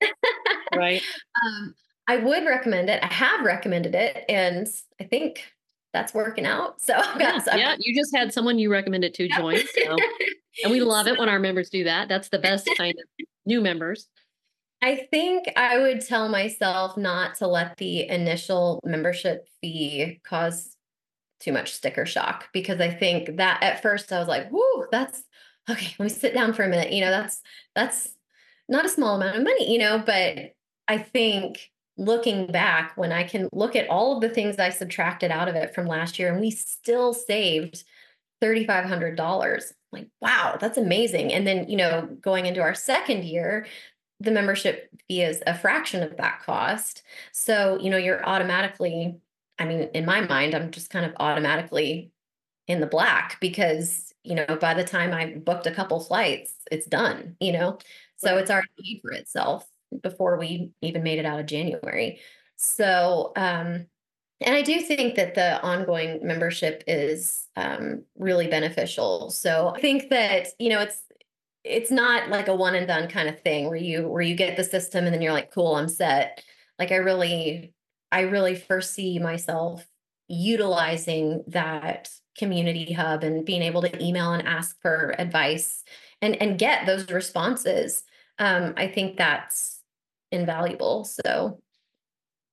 right. 0.74 1.02
Um, 1.44 1.74
I 2.08 2.18
would 2.18 2.44
recommend 2.44 2.88
it. 2.88 3.02
I 3.02 3.12
have 3.12 3.44
recommended 3.44 3.94
it, 3.94 4.24
and 4.28 4.68
I 5.00 5.04
think 5.04 5.42
that's 5.92 6.14
working 6.14 6.46
out. 6.46 6.80
So 6.80 6.94
yeah, 7.18 7.40
yeah, 7.56 7.74
you 7.78 7.94
just 7.98 8.14
had 8.14 8.32
someone 8.32 8.58
you 8.58 8.70
recommended 8.70 9.14
to 9.14 9.28
join. 9.28 9.58
So. 9.74 9.96
and 10.62 10.70
we 10.70 10.80
love 10.82 11.06
it 11.06 11.18
when 11.18 11.28
our 11.28 11.38
members 11.38 11.70
do 11.70 11.84
that. 11.84 12.08
That's 12.08 12.28
the 12.28 12.38
best 12.38 12.68
kind 12.76 12.94
of 12.96 13.26
new 13.46 13.60
members. 13.60 14.08
I 14.82 15.06
think 15.10 15.46
I 15.56 15.78
would 15.78 16.06
tell 16.06 16.28
myself 16.28 16.96
not 16.96 17.36
to 17.36 17.46
let 17.46 17.76
the 17.76 18.08
initial 18.08 18.80
membership 18.84 19.48
fee 19.60 20.20
cause 20.22 20.76
too 21.40 21.52
much 21.52 21.72
sticker 21.72 22.06
shock 22.06 22.48
because 22.52 22.80
I 22.80 22.90
think 22.90 23.36
that 23.36 23.62
at 23.62 23.82
first 23.82 24.12
I 24.12 24.18
was 24.18 24.28
like, 24.28 24.50
whoo, 24.50 24.86
that's 24.90 25.22
okay, 25.70 25.94
let 25.98 26.04
me 26.04 26.08
sit 26.08 26.34
down 26.34 26.52
for 26.52 26.62
a 26.62 26.68
minute. 26.68 26.92
You 26.92 27.00
know, 27.02 27.10
that's 27.10 27.42
that's 27.74 28.14
not 28.68 28.84
a 28.84 28.90
small 28.90 29.16
amount 29.16 29.36
of 29.36 29.44
money, 29.44 29.72
you 29.72 29.78
know, 29.78 30.02
but 30.04 30.54
I 30.88 30.98
think 30.98 31.70
looking 31.96 32.46
back 32.46 32.96
when 32.96 33.12
I 33.12 33.24
can 33.24 33.48
look 33.52 33.74
at 33.74 33.88
all 33.88 34.16
of 34.16 34.20
the 34.20 34.28
things 34.28 34.58
I 34.58 34.70
subtracted 34.70 35.30
out 35.30 35.48
of 35.48 35.54
it 35.54 35.74
from 35.74 35.86
last 35.86 36.18
year 36.18 36.30
and 36.30 36.40
we 36.40 36.50
still 36.50 37.14
saved 37.14 37.84
$3,500. 38.42 39.72
Like, 39.92 40.08
wow, 40.20 40.58
that's 40.60 40.76
amazing. 40.76 41.32
And 41.32 41.46
then, 41.46 41.68
you 41.70 41.76
know, 41.76 42.06
going 42.20 42.44
into 42.44 42.60
our 42.60 42.74
second 42.74 43.24
year, 43.24 43.66
the 44.20 44.30
membership 44.30 44.90
fee 45.08 45.22
is 45.22 45.42
a 45.46 45.56
fraction 45.56 46.02
of 46.02 46.16
that 46.16 46.42
cost. 46.42 47.02
So, 47.32 47.78
you 47.80 47.90
know, 47.90 47.96
you're 47.96 48.24
automatically, 48.26 49.16
I 49.58 49.64
mean, 49.66 49.90
in 49.94 50.04
my 50.04 50.20
mind, 50.22 50.54
I'm 50.54 50.70
just 50.70 50.90
kind 50.90 51.04
of 51.04 51.12
automatically 51.20 52.10
in 52.66 52.80
the 52.80 52.86
black 52.86 53.38
because, 53.40 54.12
you 54.24 54.34
know, 54.34 54.56
by 54.60 54.74
the 54.74 54.84
time 54.84 55.12
I 55.12 55.34
booked 55.34 55.66
a 55.66 55.70
couple 55.70 56.00
flights, 56.00 56.54
it's 56.70 56.86
done, 56.86 57.36
you 57.40 57.52
know? 57.52 57.78
So 58.16 58.38
it's 58.38 58.50
already 58.50 58.68
paid 58.82 59.00
for 59.02 59.12
itself 59.12 59.68
before 60.02 60.38
we 60.38 60.70
even 60.82 61.02
made 61.02 61.18
it 61.18 61.26
out 61.26 61.38
of 61.38 61.46
January. 61.46 62.20
So, 62.56 63.32
um, 63.36 63.86
and 64.40 64.54
I 64.54 64.62
do 64.62 64.80
think 64.80 65.14
that 65.14 65.34
the 65.34 65.60
ongoing 65.62 66.26
membership 66.26 66.84
is 66.86 67.46
um, 67.56 68.02
really 68.18 68.48
beneficial. 68.48 69.30
So 69.30 69.72
I 69.74 69.80
think 69.80 70.10
that, 70.10 70.48
you 70.58 70.68
know, 70.70 70.80
it's 70.80 71.00
it's 71.66 71.90
not 71.90 72.28
like 72.28 72.48
a 72.48 72.54
one 72.54 72.74
and 72.74 72.86
done 72.86 73.08
kind 73.08 73.28
of 73.28 73.40
thing 73.40 73.66
where 73.66 73.76
you 73.76 74.08
where 74.08 74.22
you 74.22 74.36
get 74.36 74.56
the 74.56 74.64
system 74.64 75.04
and 75.04 75.12
then 75.12 75.20
you're 75.20 75.32
like 75.32 75.50
cool 75.50 75.74
i'm 75.74 75.88
set. 75.88 76.42
Like 76.78 76.92
i 76.92 76.96
really 76.96 77.74
i 78.12 78.20
really 78.20 78.54
foresee 78.54 79.18
myself 79.18 79.86
utilizing 80.28 81.44
that 81.48 82.08
community 82.38 82.92
hub 82.92 83.24
and 83.24 83.44
being 83.44 83.62
able 83.62 83.82
to 83.82 84.04
email 84.04 84.32
and 84.32 84.46
ask 84.46 84.80
for 84.80 85.14
advice 85.18 85.82
and 86.22 86.40
and 86.40 86.58
get 86.58 86.86
those 86.86 87.10
responses. 87.10 88.04
Um 88.38 88.74
i 88.76 88.86
think 88.86 89.16
that's 89.16 89.82
invaluable 90.30 91.04
so. 91.04 91.60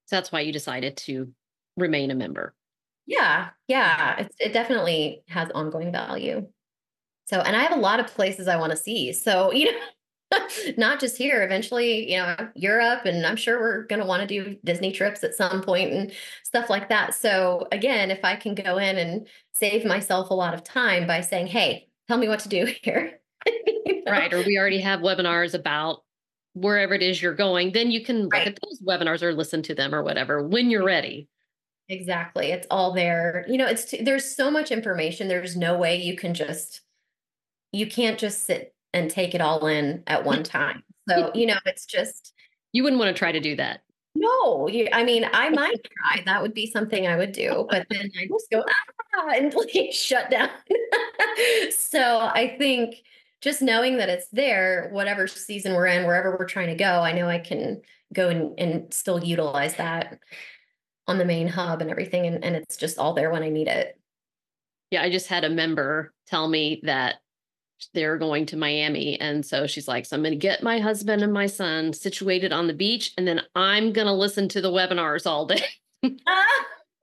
So 0.06 0.18
that's 0.18 0.32
why 0.32 0.42
you 0.42 0.52
decided 0.52 0.98
to 0.98 1.32
remain 1.78 2.12
a 2.12 2.16
member. 2.16 2.56
Yeah 3.06 3.50
yeah 3.68 4.22
it, 4.22 4.36
it 4.40 4.54
definitely 4.54 5.24
has 5.28 5.52
ongoing 5.52 5.92
value 5.92 6.48
so, 7.26 7.40
and 7.40 7.56
I 7.56 7.64
have 7.64 7.78
a 7.78 7.82
lot 7.82 8.00
of 8.00 8.08
places 8.08 8.48
I 8.48 8.58
want 8.58 8.72
to 8.72 8.78
see. 8.78 9.14
So, 9.14 9.52
you 9.54 9.72
know, 9.72 9.80
not 10.78 11.00
just 11.00 11.18
here, 11.18 11.44
eventually, 11.44 12.12
you 12.12 12.18
know, 12.18 12.36
Europe, 12.56 13.06
and 13.06 13.26
I'm 13.26 13.36
sure 13.36 13.60
we're 13.60 13.84
going 13.84 14.02
to 14.02 14.06
want 14.06 14.28
to 14.28 14.28
do 14.28 14.58
Disney 14.64 14.92
trips 14.92 15.24
at 15.24 15.36
some 15.36 15.62
point 15.62 15.92
and 15.92 16.12
stuff 16.44 16.70
like 16.70 16.90
that. 16.90 17.14
So, 17.14 17.68
again, 17.72 18.12
if 18.12 18.24
I 18.24 18.36
can 18.36 18.56
go 18.56 18.78
in 18.78 18.98
and 18.98 19.28
save 19.54 19.86
myself 19.86 20.30
a 20.30 20.34
lot 20.34 20.54
of 20.54 20.64
time 20.64 21.08
by 21.08 21.22
saying, 21.22 21.48
hey, 21.48 21.88
tell 22.08 22.18
me 22.18 22.28
what 22.28 22.40
to 22.42 22.50
do 22.50 22.66
here. 22.82 23.20
you 23.46 24.04
know? 24.06 24.12
Right. 24.12 24.34
Or 24.34 24.44
we 24.44 24.58
already 24.58 24.82
have 24.82 25.02
webinars 25.02 25.54
about 25.54 26.04
wherever 26.54 26.94
it 26.94 27.02
is 27.02 27.22
you're 27.22 27.34
going, 27.34 27.72
then 27.72 27.92
you 27.92 28.04
can 28.04 28.30
right. 28.30 28.46
look 28.46 28.56
at 28.56 28.60
those 28.64 28.82
webinars 28.82 29.24
or 29.24 29.34
listen 29.34 29.64
to 29.64 29.76
them 29.76 29.94
or 29.94 30.04
whatever 30.04 30.48
when 30.48 30.70
you're 30.70 30.86
ready. 30.86 31.28
Exactly. 31.90 32.52
It's 32.52 32.68
all 32.72 32.94
there. 32.94 33.46
You 33.48 33.58
know, 33.58 33.68
it's 33.68 33.94
there's 34.02 34.36
so 34.36 34.50
much 34.50 34.72
information. 34.72 35.28
There's 35.28 35.58
no 35.58 35.78
way 35.78 36.02
you 36.02 36.16
can 36.16 36.34
just 36.34 36.82
you 37.74 37.88
can't 37.88 38.18
just 38.18 38.46
sit 38.46 38.74
and 38.94 39.10
take 39.10 39.36
it 39.36 39.42
all 39.42 39.68
in 39.68 40.04
at 40.08 40.24
one 40.24 40.44
time. 40.44 40.84
So, 41.10 41.32
you 41.34 41.48
know, 41.48 41.58
it's 41.66 41.86
just 41.86 42.34
you 42.72 42.84
wouldn't 42.84 43.00
want 43.00 43.14
to 43.14 43.20
try 43.20 43.34
to 43.34 43.42
do 43.42 43.58
that. 43.58 43.82
No, 44.16 44.68
you, 44.68 44.88
I 44.94 45.04
mean, 45.04 45.28
I 45.34 45.50
might 45.50 45.84
try. 45.84 46.24
That 46.26 46.42
would 46.42 46.54
be 46.54 46.70
something 46.70 47.08
I 47.08 47.18
would 47.18 47.32
do, 47.32 47.68
but 47.70 47.88
then 47.90 48.12
I 48.20 48.28
just 48.28 48.50
go 48.52 48.64
ah, 49.16 49.30
and 49.30 49.54
like 49.54 49.74
shut 49.92 50.30
down. 50.30 50.50
so 51.76 52.20
I 52.20 52.56
think 52.60 52.98
just 53.42 53.62
knowing 53.62 53.98
that 53.98 54.10
it's 54.10 54.28
there, 54.30 54.90
whatever 54.92 55.28
season 55.28 55.74
we're 55.74 55.88
in, 55.88 56.06
wherever 56.06 56.38
we're 56.38 56.46
trying 56.46 56.68
to 56.68 56.76
go, 56.76 57.02
I 57.02 57.12
know 57.12 57.28
I 57.28 57.40
can 57.40 57.82
go 58.14 58.30
and, 58.30 58.58
and 58.60 58.94
still 58.94 59.22
utilize 59.22 59.76
that 59.76 60.20
on 61.08 61.18
the 61.18 61.26
main 61.26 61.48
hub 61.48 61.82
and 61.82 61.90
everything. 61.90 62.28
And, 62.28 62.44
and 62.44 62.56
it's 62.56 62.78
just 62.78 63.00
all 63.00 63.14
there 63.14 63.32
when 63.32 63.44
I 63.44 63.50
need 63.50 63.68
it. 63.68 64.00
Yeah, 64.92 65.02
I 65.02 65.10
just 65.10 65.28
had 65.28 65.44
a 65.44 65.50
member 65.50 66.14
tell 66.28 66.48
me 66.48 66.82
that 66.84 67.16
they're 67.94 68.18
going 68.18 68.46
to 68.48 68.58
Miami. 68.58 69.20
And 69.20 69.46
so 69.46 69.68
she's 69.68 69.88
like, 69.88 70.06
so 70.06 70.16
I'm 70.16 70.24
going 70.24 70.34
to 70.34 70.38
get 70.38 70.64
my 70.64 70.80
husband 70.80 71.22
and 71.22 71.34
my 71.34 71.46
son 71.46 71.94
situated 71.94 72.52
on 72.52 72.68
the 72.68 72.74
beach, 72.74 73.14
and 73.18 73.28
then 73.28 73.42
I'm 73.56 73.94
going 73.94 74.08
to 74.08 74.14
listen 74.14 74.48
to 74.50 74.62
the 74.62 74.72
webinars 74.72 75.26
all 75.26 75.46
day. 75.46 75.64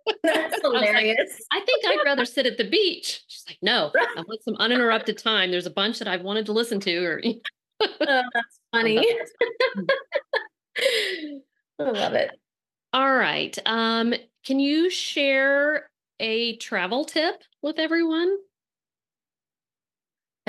That's 0.22 0.60
hilarious. 0.62 1.42
I, 1.50 1.56
like, 1.56 1.62
I 1.62 1.66
think 1.66 1.84
I'd 1.86 2.04
rather 2.04 2.24
sit 2.24 2.46
at 2.46 2.56
the 2.56 2.68
beach. 2.68 3.22
She's 3.28 3.44
like, 3.48 3.58
no, 3.62 3.90
I 3.94 4.22
want 4.26 4.42
some 4.42 4.56
uninterrupted 4.56 5.18
time. 5.18 5.50
There's 5.50 5.66
a 5.66 5.70
bunch 5.70 5.98
that 5.98 6.08
I've 6.08 6.22
wanted 6.22 6.46
to 6.46 6.52
listen 6.52 6.80
to. 6.80 7.04
Or 7.04 7.22
oh, 7.80 7.88
that's 8.00 8.60
funny. 8.72 9.06
I 10.78 11.82
love 11.82 12.14
it. 12.14 12.30
All 12.92 13.14
right. 13.14 13.56
Um, 13.66 14.14
can 14.44 14.58
you 14.58 14.90
share 14.90 15.90
a 16.18 16.56
travel 16.56 17.04
tip 17.04 17.42
with 17.62 17.78
everyone? 17.78 18.36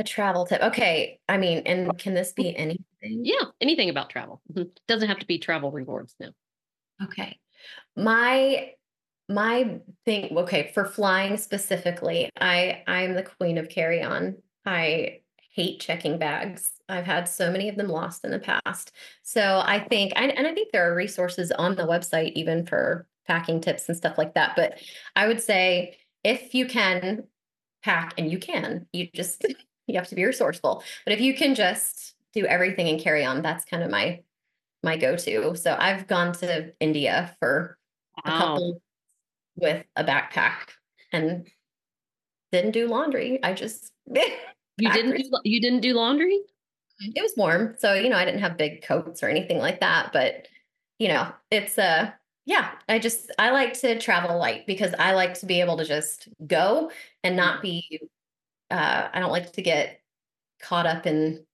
A 0.02 0.04
travel 0.04 0.48
tip. 0.48 0.64
Okay. 0.64 1.20
I 1.30 1.38
mean, 1.38 1.60
and 1.68 1.96
can 2.00 2.16
this 2.16 2.32
be 2.32 2.58
anything? 2.58 2.82
Yeah, 3.04 3.44
anything 3.62 3.88
about 3.88 4.10
travel. 4.10 4.42
Mm-hmm. 4.52 4.70
Doesn't 4.88 5.08
have 5.08 5.20
to 5.20 5.28
be 5.28 5.38
travel 5.38 5.70
rewards 5.70 6.16
now. 6.20 6.32
Okay. 7.04 7.38
My 7.96 8.72
my 9.30 9.80
thing 10.04 10.36
okay 10.38 10.72
for 10.74 10.84
flying 10.84 11.38
specifically 11.38 12.30
i 12.42 12.84
i'm 12.88 13.14
the 13.14 13.24
queen 13.24 13.58
of 13.58 13.70
carry 13.70 14.02
on 14.02 14.36
i 14.66 15.20
hate 15.54 15.80
checking 15.80 16.18
bags 16.18 16.72
i've 16.90 17.06
had 17.06 17.30
so 17.30 17.50
many 17.50 17.70
of 17.70 17.78
them 17.78 17.88
lost 17.88 18.26
in 18.26 18.32
the 18.32 18.40
past 18.40 18.92
so 19.22 19.62
i 19.64 19.80
think 19.80 20.12
and, 20.18 20.32
and 20.38 20.48
i 20.48 20.54
think 20.54 20.70
there 20.74 20.92
are 20.92 20.96
resources 20.96 21.50
on 21.52 21.76
the 21.76 21.84
website 21.84 22.34
even 22.34 22.66
for 22.66 23.08
packing 23.26 23.62
tips 23.62 23.88
and 23.88 23.96
stuff 23.96 24.18
like 24.18 24.34
that 24.34 24.54
but 24.58 24.82
i 25.16 25.28
would 25.28 25.40
say 25.40 25.96
if 26.24 26.54
you 26.54 26.66
can 26.66 27.24
pack 27.84 28.14
and 28.18 28.30
you 28.32 28.38
can 28.38 28.86
you 28.92 29.08
just 29.14 29.46
you 29.92 30.00
have 30.00 30.08
to 30.08 30.16
be 30.16 30.26
resourceful 30.26 30.84
but 31.06 31.14
if 31.14 31.22
you 31.22 31.34
can 31.34 31.56
just 31.56 32.16
do 32.34 32.46
everything 32.46 32.88
and 32.88 33.00
carry 33.00 33.26
on 33.26 33.42
that's 33.42 33.66
kind 33.66 33.84
of 33.84 33.92
my 33.92 34.20
my 34.84 34.98
go-to 34.98 35.56
so 35.56 35.76
i've 35.80 36.08
gone 36.08 36.32
to 36.34 36.72
india 36.80 37.36
for 37.40 37.78
wow. 38.26 38.34
a 38.34 38.38
couple 38.38 38.82
with 39.56 39.86
a 39.96 40.04
backpack 40.04 40.72
and 41.12 41.48
didn't 42.52 42.72
do 42.72 42.88
laundry. 42.88 43.40
I 43.44 43.54
just 43.54 43.94
you 44.08 44.92
didn't 44.92 45.18
do, 45.18 45.30
you 45.44 45.62
didn't 45.62 45.82
do 45.82 45.94
laundry. 45.94 46.40
It 47.00 47.22
was 47.22 47.34
warm, 47.36 47.76
so 47.80 47.94
you 47.94 48.10
know 48.10 48.18
I 48.18 48.26
didn't 48.26 48.42
have 48.42 48.58
big 48.58 48.84
coats 48.84 49.24
or 49.24 49.30
anything 49.30 49.58
like 49.58 49.80
that. 49.80 50.12
But 50.14 50.48
you 51.00 51.08
know, 51.08 51.32
it's 51.50 51.78
a 51.78 51.84
uh, 51.84 52.12
yeah. 52.46 52.72
I 52.90 53.00
just 53.00 53.32
I 53.40 53.52
like 53.52 53.74
to 53.80 54.00
travel 54.00 54.38
light 54.38 54.68
because 54.68 54.94
I 55.00 55.14
like 55.14 55.36
to 55.40 55.46
be 55.46 55.62
able 55.62 55.78
to 55.78 55.86
just 55.86 56.28
go 56.46 56.92
and 57.24 57.36
not 57.36 57.60
mm. 57.60 57.62
be. 57.64 58.02
Uh, 58.72 59.10
I 59.14 59.20
don't 59.20 59.32
like 59.32 59.52
to 59.54 59.62
get 59.62 60.00
caught 60.62 60.86
up 60.86 61.06
in 61.06 61.46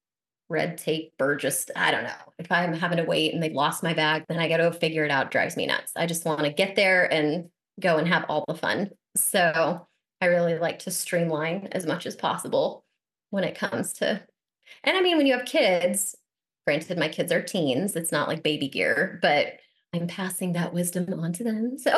red 0.50 0.78
tape 0.78 1.14
or 1.20 1.36
just 1.36 1.72
I 1.76 1.92
don't 1.92 2.04
know. 2.04 2.34
If 2.40 2.52
I'm 2.52 2.74
having 2.74 2.98
to 2.98 3.04
wait 3.04 3.34
and 3.34 3.42
they've 3.42 3.52
lost 3.52 3.84
my 3.84 3.94
bag, 3.94 4.26
then 4.30 4.40
I 4.40 4.48
got 4.48 4.58
to 4.58 4.72
figure 4.72 5.04
it 5.04 5.12
out. 5.12 5.32
Drives 5.32 5.58
me 5.58 5.66
nuts. 5.66 5.92
I 5.96 6.06
just 6.06 6.26
want 6.26 6.42
to 6.42 6.50
get 6.50 6.76
there 6.76 7.12
and 7.12 7.50
go 7.80 7.98
and 7.98 8.08
have 8.08 8.26
all 8.30 8.46
the 8.48 8.56
fun. 8.56 8.92
So 9.16 9.88
I 10.22 10.26
really 10.28 10.58
like 10.58 10.80
to 10.80 10.92
streamline 10.92 11.70
as 11.72 11.86
much 11.86 12.06
as 12.06 12.16
possible 12.16 12.86
when 13.30 13.44
it 13.44 13.58
comes 13.58 13.94
to, 13.94 14.24
and 14.84 14.98
I 14.98 15.02
mean, 15.02 15.18
when 15.18 15.28
you 15.28 15.38
have 15.38 15.46
kids, 15.46 16.16
granted, 16.66 16.98
my 16.98 17.10
kids 17.10 17.32
are 17.32 17.42
teens, 17.42 17.96
it's 17.96 18.12
not 18.12 18.28
like 18.28 18.42
baby 18.42 18.68
gear, 18.68 19.20
but 19.22 19.54
I'm 19.94 20.08
passing 20.08 20.54
that 20.54 20.74
wisdom 20.74 21.14
on 21.14 21.34
to 21.34 21.44
them. 21.44 21.78
So 21.78 21.92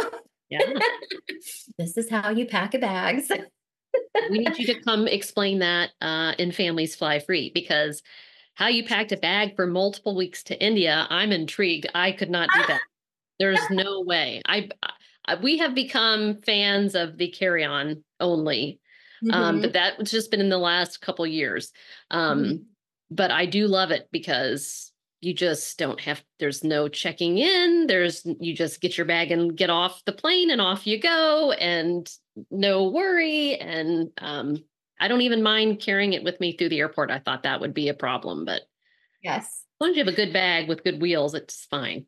yeah. 0.49 0.73
this 1.77 1.97
is 1.97 2.10
how 2.10 2.29
you 2.29 2.45
pack 2.45 2.73
a 2.73 2.79
bag. 2.79 3.21
we 4.29 4.39
need 4.39 4.57
you 4.57 4.65
to 4.67 4.81
come 4.81 5.07
explain 5.07 5.59
that 5.59 5.91
uh, 6.01 6.33
in 6.37 6.51
Families 6.51 6.95
Fly 6.95 7.19
Free 7.19 7.51
because 7.53 8.01
how 8.55 8.67
you 8.67 8.83
packed 8.83 9.11
a 9.11 9.17
bag 9.17 9.55
for 9.55 9.67
multiple 9.67 10.15
weeks 10.15 10.43
to 10.43 10.61
India, 10.61 11.07
I'm 11.09 11.31
intrigued. 11.31 11.87
I 11.95 12.11
could 12.11 12.29
not 12.29 12.49
do 12.53 12.61
that. 12.67 12.81
There's 13.39 13.61
no 13.69 14.01
way. 14.01 14.41
I 14.45 14.69
uh, 14.83 15.37
we 15.41 15.59
have 15.59 15.75
become 15.75 16.41
fans 16.41 16.95
of 16.95 17.17
the 17.17 17.29
carry 17.29 17.63
on 17.63 18.03
only. 18.19 18.79
Um, 19.23 19.29
mm-hmm. 19.29 19.41
Um, 19.41 19.61
but 19.61 19.73
that's 19.73 20.11
just 20.11 20.31
been 20.31 20.39
in 20.39 20.49
the 20.49 20.57
last 20.57 21.01
couple 21.01 21.27
years. 21.27 21.71
Um, 22.11 22.43
mm-hmm. 22.43 22.55
But 23.11 23.31
I 23.31 23.45
do 23.45 23.67
love 23.67 23.91
it 23.91 24.07
because 24.11 24.91
you 25.21 25.34
just 25.34 25.77
don't 25.77 25.99
have, 26.01 26.23
there's 26.39 26.63
no 26.63 26.88
checking 26.88 27.38
in. 27.38 27.88
There's, 27.88 28.25
you 28.39 28.55
just 28.55 28.82
get 28.82 28.97
your 28.97 29.05
bag 29.05 29.32
and 29.32 29.55
get 29.55 29.69
off 29.69 30.03
the 30.05 30.13
plane 30.13 30.49
and 30.49 30.62
off 30.62 30.88
you 30.88 30.99
go 30.99 31.51
and 31.51 32.10
no 32.49 32.89
worry. 32.89 33.55
And 33.55 34.10
um, 34.17 34.63
I 34.99 35.08
don't 35.08 35.21
even 35.21 35.43
mind 35.43 35.82
carrying 35.82 36.13
it 36.13 36.23
with 36.23 36.39
me 36.39 36.55
through 36.55 36.69
the 36.69 36.79
airport. 36.79 37.12
I 37.12 37.19
thought 37.19 37.43
that 37.43 37.60
would 37.60 37.73
be 37.73 37.89
a 37.89 37.93
problem, 37.93 38.45
but 38.45 38.62
yes. 39.21 39.45
As 39.45 39.86
long 39.86 39.91
as 39.91 39.97
you 39.97 40.03
have 40.03 40.13
a 40.13 40.15
good 40.15 40.34
bag 40.34 40.67
with 40.67 40.84
good 40.84 41.01
wheels, 41.01 41.34
it's 41.34 41.65
fine. 41.65 42.05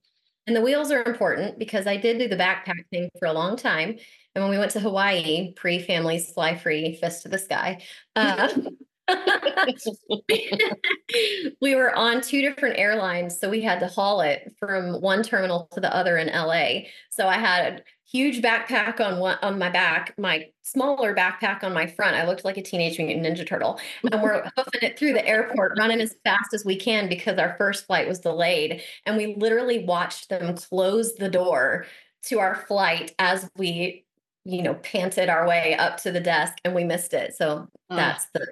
And 0.48 0.56
the 0.56 0.62
wheels 0.62 0.92
are 0.92 1.04
important 1.04 1.60
because 1.60 1.88
I 1.88 1.98
did 1.98 2.18
do 2.18 2.28
the 2.28 2.36
backpack 2.36 2.88
thing 2.90 3.10
for 3.20 3.28
a 3.28 3.34
long 3.34 3.56
time. 3.56 3.98
And 4.34 4.44
when 4.44 4.50
we 4.50 4.58
went 4.58 4.72
to 4.72 4.80
Hawaii, 4.80 5.54
pre 5.54 5.80
families 5.80 6.32
fly 6.32 6.58
free, 6.58 6.96
fist 6.96 7.24
to 7.24 7.30
the 7.30 7.38
sky, 7.38 7.84
uh, 8.16 8.50
we 11.62 11.76
were 11.76 11.96
on 11.96 12.22
two 12.22 12.42
different 12.42 12.78
airlines. 12.78 13.40
So 13.40 13.50
we 13.50 13.62
had 13.62 13.80
to 13.80 13.88
haul 13.88 14.22
it 14.22 14.54
from 14.60 15.02
one 15.02 15.24
terminal 15.24 15.68
to 15.74 15.80
the 15.80 15.94
other 15.96 16.18
in 16.18 16.28
LA. 16.28 16.90
So 17.10 17.28
I 17.28 17.38
had 17.38 17.74
a 17.74 17.82
huge 18.12 18.42
backpack 18.42 19.00
on 19.00 19.20
one 19.20 19.38
on 19.42 19.58
my 19.58 19.70
back, 19.70 20.14
my 20.18 20.48
smaller 20.62 21.16
backpack 21.16 21.64
on 21.64 21.74
my 21.74 21.88
front. 21.88 22.16
I 22.16 22.26
looked 22.26 22.44
like 22.44 22.58
a 22.58 22.62
teenage 22.62 22.98
mutant 22.98 23.26
ninja 23.26 23.48
turtle. 23.48 23.80
And 24.12 24.22
we're 24.22 24.44
hoofing 24.58 24.82
it 24.82 25.00
through 25.00 25.14
the 25.14 25.26
airport, 25.26 25.78
running 25.78 26.02
as 26.02 26.16
fast 26.24 26.54
as 26.54 26.66
we 26.66 26.76
can 26.76 27.08
because 27.08 27.38
our 27.38 27.56
first 27.58 27.86
flight 27.86 28.08
was 28.08 28.20
delayed. 28.20 28.82
And 29.06 29.18
we 29.18 29.36
literally 29.36 29.86
watched 29.86 30.30
them 30.30 30.56
close 30.56 31.16
the 31.16 31.30
door 31.30 31.86
to 32.24 32.40
our 32.40 32.56
flight 32.68 33.16
as 33.18 33.50
we, 33.56 34.06
you 34.44 34.62
know, 34.62 34.76
panted 34.76 35.30
our 35.30 35.48
way 35.48 35.76
up 35.76 35.98
to 36.04 36.12
the 36.12 36.20
desk 36.20 36.56
and 36.66 36.76
we 36.76 36.84
missed 36.84 37.14
it. 37.14 37.36
So 37.36 37.68
oh. 37.90 37.96
that's 37.96 38.28
the 38.34 38.48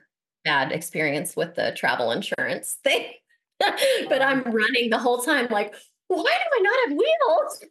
bad 0.50 0.72
experience 0.72 1.36
with 1.36 1.54
the 1.54 1.72
travel 1.76 2.12
insurance 2.12 2.78
thing. 2.84 3.06
but 3.60 4.22
I'm 4.22 4.42
running 4.42 4.90
the 4.90 4.98
whole 4.98 5.22
time 5.22 5.48
like, 5.52 5.76
why 6.08 6.24
do 6.24 6.28
I 6.28 6.62
not 6.62 6.80
have 6.88 6.98
wheels? 6.98 7.66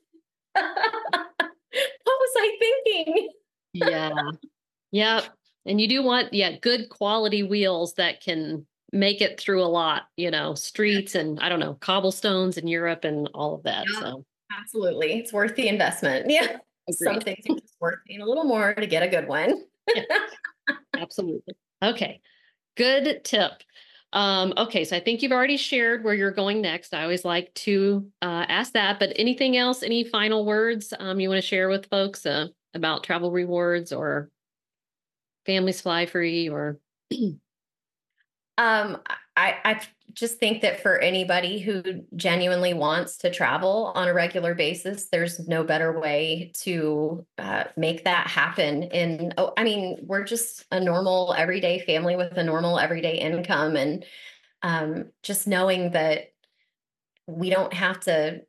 what 1.43 2.07
was 2.07 2.31
I 2.37 2.57
thinking? 2.61 3.29
yeah. 3.73 4.11
Yep. 4.93 5.25
And 5.67 5.81
you 5.81 5.89
do 5.89 6.03
want, 6.05 6.33
yeah, 6.33 6.57
good 6.63 6.89
quality 6.89 7.43
wheels 7.43 7.95
that 7.95 8.23
can 8.23 8.65
make 8.93 9.21
it 9.21 9.41
through 9.41 9.63
a 9.63 9.67
lot, 9.67 10.05
you 10.17 10.31
know, 10.31 10.55
streets 10.55 11.15
and 11.17 11.41
I 11.41 11.49
don't 11.49 11.61
know, 11.61 11.75
cobblestones 11.75 12.59
in 12.59 12.69
Europe 12.69 13.05
and 13.05 13.29
all 13.35 13.57
of 13.57 13.65
that. 13.65 13.87
Yeah, 13.93 14.01
so 14.01 14.25
absolutely. 14.57 15.19
It's 15.19 15.33
worth 15.33 15.57
the 15.57 15.69
investment. 15.69 16.31
Yeah. 16.31 16.59
Agreed. 16.91 17.13
Some 17.13 17.21
things 17.21 17.45
are 17.51 17.61
just 17.61 17.77
worth 17.81 17.99
paying 18.07 18.23
a 18.23 18.25
little 18.25 18.45
more 18.45 18.73
to 18.73 18.87
get 18.87 19.03
a 19.03 19.09
good 19.09 19.29
one. 19.29 19.63
yeah. 19.95 20.05
Absolutely. 20.97 21.55
Okay. 21.83 22.21
Good 22.79 23.25
tip. 23.25 23.65
Um, 24.13 24.55
okay, 24.57 24.85
so 24.85 24.97
I 24.97 25.01
think 25.01 25.21
you've 25.21 25.33
already 25.33 25.57
shared 25.57 26.05
where 26.05 26.15
you're 26.15 26.31
going 26.31 26.63
next. 26.63 26.95
I 26.95 27.03
always 27.03 27.25
like 27.25 27.53
to 27.55 28.07
uh, 28.23 28.47
ask 28.49 28.73
that, 28.75 29.01
but 29.01 29.13
anything 29.17 29.57
else, 29.57 29.83
any 29.83 30.05
final 30.05 30.47
words 30.47 30.95
um, 31.01 31.19
you 31.19 31.29
want 31.29 31.43
to 31.43 31.47
share 31.47 31.69
with 31.69 31.87
folks 31.91 32.25
uh, 32.25 32.47
about 32.75 33.03
travel 33.03 33.33
rewards 33.33 33.93
or 33.93 34.31
families 35.45 35.81
fly 35.81 36.07
free 36.07 36.49
or? 36.49 36.79
um, 38.59 38.99
I, 39.39 39.57
I 39.65 39.81
just 40.15 40.39
think 40.39 40.63
that 40.63 40.81
for 40.81 40.99
anybody 40.99 41.61
who 41.61 42.03
genuinely 42.17 42.75
wants 42.75 43.19
to 43.19 43.31
travel 43.31 43.93
on 43.95 44.09
a 44.09 44.15
regular 44.15 44.53
basis, 44.53 45.09
there's 45.11 45.47
no 45.47 45.63
better 45.63 45.99
way 45.99 46.51
to 46.63 47.25
uh, 47.39 47.65
make 47.77 48.03
that 48.03 48.27
happen. 48.27 48.83
And 48.85 49.35
oh, 49.39 49.53
I 49.57 49.63
mean, 49.63 49.99
we're 50.03 50.25
just 50.25 50.67
a 50.73 50.81
normal 50.81 51.35
everyday 51.35 51.79
family 51.79 52.17
with 52.17 52.37
a 52.37 52.43
normal 52.43 52.81
everyday 52.81 53.19
income, 53.19 53.77
and 53.77 54.05
um, 54.63 55.11
just 55.23 55.47
knowing 55.47 55.93
that 55.93 56.33
we 57.29 57.49
don't 57.49 57.73
have 57.73 58.01
to 58.01 58.41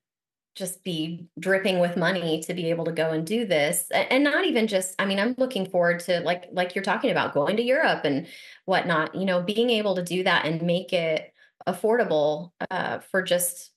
just 0.59 0.83
be 0.83 1.25
dripping 1.39 1.79
with 1.79 1.97
money 1.97 2.41
to 2.41 2.53
be 2.53 2.69
able 2.69 2.85
to 2.85 2.91
go 2.91 3.11
and 3.11 3.25
do 3.25 3.45
this. 3.45 3.87
And 3.91 4.23
not 4.23 4.45
even 4.45 4.67
just 4.67 4.95
i 4.99 5.05
mean 5.05 5.19
i'm 5.19 5.35
looking 5.37 5.69
forward 5.69 5.99
to 6.01 6.19
like 6.21 6.45
like 6.51 6.75
you're 6.75 6.83
talking 6.83 7.11
about 7.11 7.33
going 7.33 7.57
to 7.57 7.63
europe 7.63 8.01
and 8.03 8.27
whatnot 8.65 9.15
you 9.15 9.25
know 9.25 9.41
being 9.41 9.69
able 9.69 9.95
to 9.95 10.03
do 10.03 10.23
that 10.23 10.45
and 10.45 10.61
make 10.61 10.93
it 10.93 11.33
affordable 11.67 12.51
uh, 12.71 12.99
for 12.99 13.21
just 13.21 13.71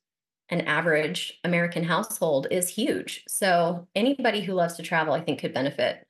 an 0.50 0.62
average 0.62 1.38
american 1.44 1.84
household 1.84 2.46
is 2.50 2.68
huge. 2.68 3.24
So 3.28 3.88
anybody 3.94 4.42
who 4.42 4.52
loves 4.54 4.74
to 4.74 4.82
travel 4.82 5.14
i 5.14 5.20
think 5.20 5.40
could 5.40 5.54
benefit 5.54 6.06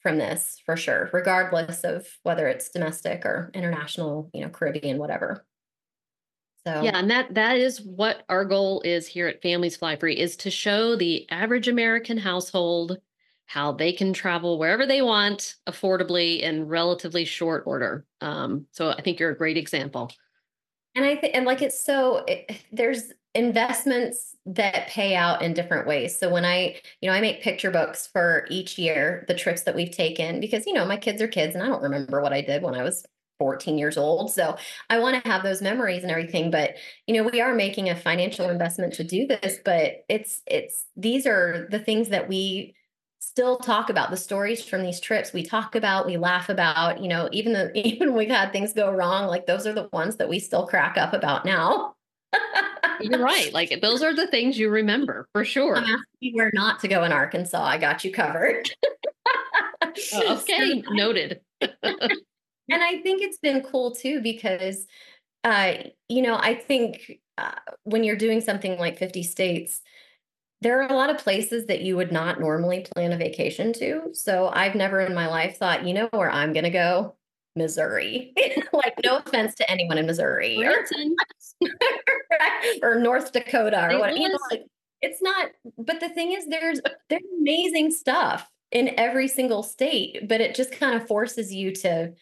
from 0.00 0.18
this 0.18 0.60
for 0.66 0.76
sure 0.76 1.10
regardless 1.12 1.84
of 1.84 2.06
whether 2.22 2.48
it's 2.48 2.70
domestic 2.70 3.24
or 3.24 3.50
international 3.54 4.30
you 4.34 4.42
know 4.42 4.48
caribbean 4.48 4.98
whatever 4.98 5.44
so 6.66 6.82
yeah, 6.82 6.96
and 6.96 7.10
that 7.10 7.34
that 7.34 7.56
is 7.56 7.80
what 7.80 8.24
our 8.28 8.44
goal 8.44 8.82
is 8.84 9.06
here 9.06 9.26
at 9.26 9.42
Families 9.42 9.76
Fly 9.76 9.96
Free 9.96 10.16
is 10.16 10.36
to 10.38 10.50
show 10.50 10.96
the 10.96 11.28
average 11.30 11.68
American 11.68 12.18
household 12.18 12.98
how 13.46 13.72
they 13.72 13.92
can 13.92 14.12
travel 14.12 14.58
wherever 14.58 14.86
they 14.86 15.02
want 15.02 15.56
affordably 15.68 16.40
in 16.40 16.66
relatively 16.66 17.24
short 17.24 17.64
order. 17.66 18.06
Um, 18.20 18.66
so 18.70 18.90
I 18.90 19.02
think 19.02 19.20
you're 19.20 19.30
a 19.30 19.36
great 19.36 19.58
example. 19.58 20.10
And 20.94 21.04
I 21.04 21.16
think, 21.16 21.34
and 21.34 21.44
like 21.44 21.60
it's 21.60 21.78
so 21.78 22.24
it, 22.26 22.62
there's 22.70 23.12
investments 23.34 24.36
that 24.44 24.88
pay 24.88 25.14
out 25.14 25.42
in 25.42 25.54
different 25.54 25.86
ways. 25.86 26.18
So 26.18 26.30
when 26.30 26.44
I, 26.44 26.80
you 27.00 27.08
know, 27.08 27.14
I 27.14 27.20
make 27.20 27.42
picture 27.42 27.70
books 27.70 28.06
for 28.06 28.46
each 28.50 28.78
year, 28.78 29.24
the 29.28 29.34
trips 29.34 29.62
that 29.62 29.74
we've 29.74 29.90
taken, 29.90 30.40
because, 30.40 30.66
you 30.66 30.72
know, 30.72 30.84
my 30.84 30.96
kids 30.96 31.22
are 31.22 31.28
kids 31.28 31.54
and 31.54 31.62
I 31.62 31.66
don't 31.66 31.82
remember 31.82 32.20
what 32.20 32.32
I 32.32 32.42
did 32.42 32.62
when 32.62 32.74
I 32.74 32.82
was 32.82 33.06
14 33.42 33.76
years 33.76 33.98
old. 33.98 34.30
So 34.30 34.56
I 34.88 35.00
want 35.00 35.20
to 35.20 35.28
have 35.28 35.42
those 35.42 35.60
memories 35.60 36.02
and 36.02 36.12
everything. 36.12 36.52
But, 36.52 36.74
you 37.08 37.14
know, 37.16 37.28
we 37.28 37.40
are 37.40 37.52
making 37.52 37.90
a 37.90 37.96
financial 37.96 38.48
investment 38.48 38.92
to 38.94 39.04
do 39.04 39.26
this, 39.26 39.58
but 39.64 40.04
it's, 40.08 40.42
it's, 40.46 40.84
these 40.94 41.26
are 41.26 41.66
the 41.72 41.80
things 41.80 42.10
that 42.10 42.28
we, 42.28 42.76
still 43.18 43.56
talk 43.56 43.88
about 43.88 44.10
the 44.10 44.16
stories 44.16 44.64
from 44.64 44.82
these 44.82 44.98
trips 44.98 45.32
we 45.32 45.44
talk 45.44 45.76
about 45.76 46.06
we 46.06 46.16
laugh 46.16 46.48
about 46.48 47.00
you 47.00 47.08
know 47.08 47.28
even 47.30 47.52
the 47.52 47.70
even 47.86 48.14
we've 48.14 48.28
had 48.28 48.52
things 48.52 48.72
go 48.72 48.90
wrong 48.90 49.28
like 49.28 49.46
those 49.46 49.64
are 49.64 49.72
the 49.72 49.88
ones 49.92 50.16
that 50.16 50.28
we 50.28 50.40
still 50.40 50.66
crack 50.66 50.98
up 50.98 51.12
about 51.12 51.44
now 51.44 51.94
you're 53.00 53.20
right 53.20 53.52
like 53.54 53.80
those 53.80 54.02
are 54.02 54.12
the 54.12 54.26
things 54.26 54.58
you 54.58 54.68
remember 54.68 55.28
for 55.32 55.44
sure 55.44 55.76
I'm 55.76 55.84
asking 55.84 56.00
you 56.18 56.34
where 56.34 56.50
not 56.52 56.80
to 56.80 56.88
go 56.88 57.04
in 57.04 57.12
arkansas 57.12 57.62
i 57.62 57.78
got 57.78 58.04
you 58.04 58.10
covered 58.10 58.68
oh, 60.14 60.38
okay 60.38 60.82
noted 60.90 61.40
and 62.72 62.82
i 62.82 62.98
think 63.02 63.22
it's 63.22 63.38
been 63.38 63.62
cool 63.62 63.92
too 63.92 64.20
because 64.20 64.86
uh 65.44 65.74
you 66.08 66.22
know 66.22 66.36
i 66.36 66.54
think 66.54 67.18
uh, 67.38 67.52
when 67.84 68.04
you're 68.04 68.16
doing 68.16 68.40
something 68.40 68.78
like 68.78 68.98
50 68.98 69.22
states 69.22 69.80
there 70.62 70.80
are 70.80 70.88
a 70.88 70.94
lot 70.94 71.10
of 71.10 71.18
places 71.18 71.66
that 71.66 71.82
you 71.82 71.96
would 71.96 72.12
not 72.12 72.38
normally 72.38 72.86
plan 72.94 73.12
a 73.12 73.16
vacation 73.16 73.72
to. 73.72 74.10
So 74.12 74.48
I've 74.48 74.76
never 74.76 75.00
in 75.00 75.12
my 75.12 75.26
life 75.26 75.58
thought, 75.58 75.84
you 75.84 75.92
know 75.92 76.08
where 76.12 76.30
I'm 76.30 76.52
going 76.52 76.64
to 76.64 76.70
go? 76.70 77.16
Missouri. 77.56 78.32
like, 78.72 78.94
no 79.04 79.18
offense 79.18 79.56
to 79.56 79.70
anyone 79.70 79.98
in 79.98 80.06
Missouri 80.06 80.64
or, 80.64 80.86
or, 82.82 82.94
North 83.00 83.32
Dakota 83.32 83.88
or 83.90 83.98
what. 83.98 84.16
You 84.16 84.28
know, 84.28 84.38
like, 84.50 84.64
it's 85.00 85.20
not. 85.20 85.50
But 85.76 86.00
the 86.00 86.08
thing 86.08 86.32
is, 86.32 86.46
there's 86.46 86.80
there's 87.10 87.22
amazing 87.40 87.90
stuff 87.90 88.48
in 88.70 88.94
every 88.96 89.28
single 89.28 89.64
state, 89.64 90.28
but 90.28 90.40
it 90.40 90.54
just 90.54 90.72
kind 90.72 90.94
of 90.94 91.08
forces 91.08 91.52
you 91.52 91.74
to 91.74 92.12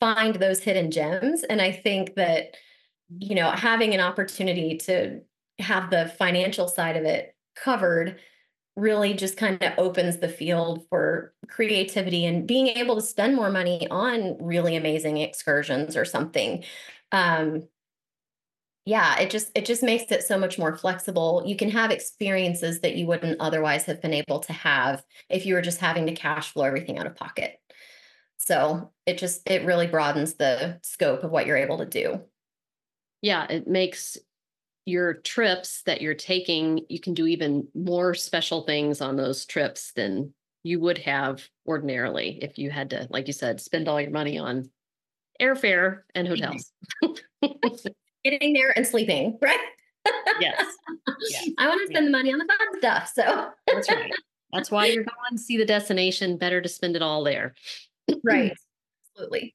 find 0.00 0.36
those 0.36 0.60
hidden 0.60 0.90
gems. 0.90 1.42
And 1.44 1.60
I 1.60 1.72
think 1.72 2.14
that 2.14 2.56
you 3.18 3.34
know 3.34 3.50
having 3.50 3.94
an 3.94 4.00
opportunity 4.00 4.76
to 4.78 5.20
have 5.58 5.90
the 5.90 6.12
financial 6.18 6.68
side 6.68 6.96
of 6.96 7.04
it 7.04 7.34
covered 7.56 8.18
really 8.76 9.12
just 9.14 9.36
kind 9.36 9.60
of 9.62 9.72
opens 9.76 10.18
the 10.18 10.28
field 10.28 10.86
for 10.88 11.34
creativity 11.48 12.24
and 12.24 12.46
being 12.46 12.68
able 12.68 12.94
to 12.94 13.02
spend 13.02 13.34
more 13.34 13.50
money 13.50 13.88
on 13.90 14.36
really 14.40 14.76
amazing 14.76 15.16
excursions 15.18 15.96
or 15.96 16.04
something. 16.04 16.64
Um 17.12 17.68
yeah 18.84 19.18
it 19.18 19.30
just 19.30 19.50
it 19.54 19.66
just 19.66 19.82
makes 19.82 20.10
it 20.12 20.22
so 20.24 20.38
much 20.38 20.58
more 20.58 20.76
flexible. 20.76 21.42
You 21.46 21.56
can 21.56 21.70
have 21.70 21.90
experiences 21.90 22.80
that 22.80 22.96
you 22.96 23.06
wouldn't 23.06 23.40
otherwise 23.40 23.84
have 23.84 24.00
been 24.00 24.14
able 24.14 24.40
to 24.40 24.52
have 24.52 25.04
if 25.28 25.44
you 25.46 25.54
were 25.54 25.62
just 25.62 25.80
having 25.80 26.06
to 26.06 26.12
cash 26.14 26.52
flow 26.52 26.64
everything 26.64 26.98
out 26.98 27.06
of 27.06 27.16
pocket 27.16 27.57
so 28.38 28.90
it 29.06 29.18
just 29.18 29.48
it 29.48 29.64
really 29.64 29.86
broadens 29.86 30.34
the 30.34 30.78
scope 30.82 31.22
of 31.24 31.30
what 31.30 31.46
you're 31.46 31.56
able 31.56 31.78
to 31.78 31.86
do 31.86 32.20
yeah 33.22 33.46
it 33.50 33.66
makes 33.66 34.16
your 34.88 35.14
trips 35.14 35.82
that 35.82 36.00
you're 36.00 36.14
taking, 36.14 36.80
you 36.88 36.98
can 36.98 37.12
do 37.12 37.26
even 37.26 37.68
more 37.74 38.14
special 38.14 38.62
things 38.62 39.00
on 39.00 39.16
those 39.16 39.44
trips 39.44 39.92
than 39.92 40.32
you 40.62 40.80
would 40.80 40.98
have 40.98 41.46
ordinarily 41.66 42.38
if 42.42 42.58
you 42.58 42.70
had 42.70 42.90
to, 42.90 43.06
like 43.10 43.26
you 43.26 43.32
said, 43.32 43.60
spend 43.60 43.86
all 43.86 44.00
your 44.00 44.10
money 44.10 44.38
on 44.38 44.70
airfare 45.40 46.00
and 46.14 46.26
hotels. 46.26 46.72
Getting 48.24 48.54
there 48.54 48.76
and 48.76 48.86
sleeping, 48.86 49.38
right? 49.42 49.60
yes. 50.40 50.64
yes. 51.30 51.50
I 51.58 51.68
want 51.68 51.82
to 51.82 51.92
spend 51.92 52.06
the 52.06 52.10
money 52.10 52.32
on 52.32 52.38
the 52.38 52.46
fun 52.46 52.78
stuff. 52.78 53.12
So 53.14 53.50
that's 53.66 53.90
right. 53.90 54.12
That's 54.52 54.70
why 54.70 54.86
you're 54.86 55.04
going 55.04 55.36
to 55.36 55.38
see 55.38 55.58
the 55.58 55.66
destination. 55.66 56.38
Better 56.38 56.62
to 56.62 56.68
spend 56.68 56.96
it 56.96 57.02
all 57.02 57.22
there. 57.22 57.54
Right. 58.22 58.52
Absolutely. 59.16 59.54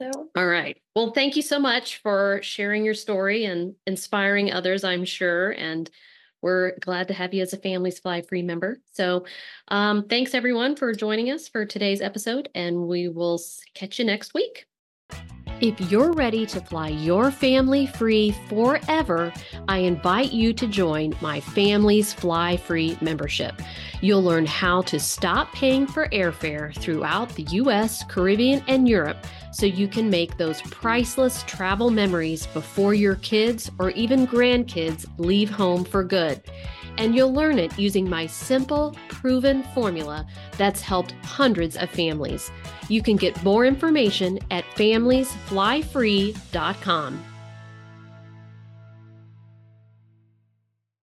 So, 0.00 0.30
all 0.34 0.46
right. 0.46 0.76
Well, 0.96 1.12
thank 1.12 1.36
you 1.36 1.42
so 1.42 1.58
much 1.58 1.98
for 2.02 2.40
sharing 2.42 2.84
your 2.84 2.94
story 2.94 3.44
and 3.44 3.74
inspiring 3.86 4.52
others, 4.52 4.82
I'm 4.84 5.04
sure. 5.04 5.50
And 5.52 5.88
we're 6.42 6.76
glad 6.80 7.08
to 7.08 7.14
have 7.14 7.32
you 7.32 7.42
as 7.42 7.52
a 7.52 7.58
Families 7.58 8.00
Fly 8.00 8.22
Free 8.22 8.42
member. 8.42 8.78
So, 8.92 9.24
um, 9.68 10.06
thanks 10.08 10.34
everyone 10.34 10.76
for 10.76 10.92
joining 10.92 11.30
us 11.30 11.48
for 11.48 11.64
today's 11.64 12.02
episode, 12.02 12.48
and 12.54 12.86
we 12.88 13.08
will 13.08 13.40
catch 13.74 13.98
you 13.98 14.04
next 14.04 14.34
week. 14.34 14.66
If 15.60 15.80
you're 15.90 16.12
ready 16.12 16.46
to 16.46 16.60
fly 16.60 16.88
your 16.88 17.30
family 17.30 17.86
free 17.86 18.32
forever, 18.48 19.32
I 19.68 19.78
invite 19.78 20.32
you 20.32 20.52
to 20.52 20.66
join 20.66 21.14
my 21.20 21.40
Families 21.40 22.12
Fly 22.12 22.56
Free 22.56 22.98
membership. 23.00 23.62
You'll 24.00 24.24
learn 24.24 24.46
how 24.46 24.82
to 24.82 24.98
stop 24.98 25.52
paying 25.52 25.86
for 25.86 26.08
airfare 26.08 26.74
throughout 26.74 27.28
the 27.36 27.44
US, 27.44 28.02
Caribbean, 28.08 28.64
and 28.66 28.88
Europe 28.88 29.24
so 29.52 29.64
you 29.64 29.86
can 29.86 30.10
make 30.10 30.36
those 30.36 30.60
priceless 30.62 31.44
travel 31.44 31.90
memories 31.90 32.48
before 32.48 32.92
your 32.92 33.14
kids 33.16 33.70
or 33.78 33.90
even 33.90 34.26
grandkids 34.26 35.06
leave 35.18 35.50
home 35.50 35.84
for 35.84 36.02
good 36.02 36.42
and 36.98 37.14
you'll 37.14 37.32
learn 37.32 37.58
it 37.58 37.78
using 37.78 38.06
my 38.08 38.26
simple, 38.26 38.94
proven 39.08 39.62
formula 39.74 40.26
that's 40.56 40.80
helped 40.80 41.12
hundreds 41.22 41.76
of 41.76 41.90
families. 41.90 42.50
You 42.88 43.02
can 43.02 43.16
get 43.16 43.42
more 43.42 43.64
information 43.64 44.38
at 44.50 44.64
familiesflyfree.com. 44.76 47.33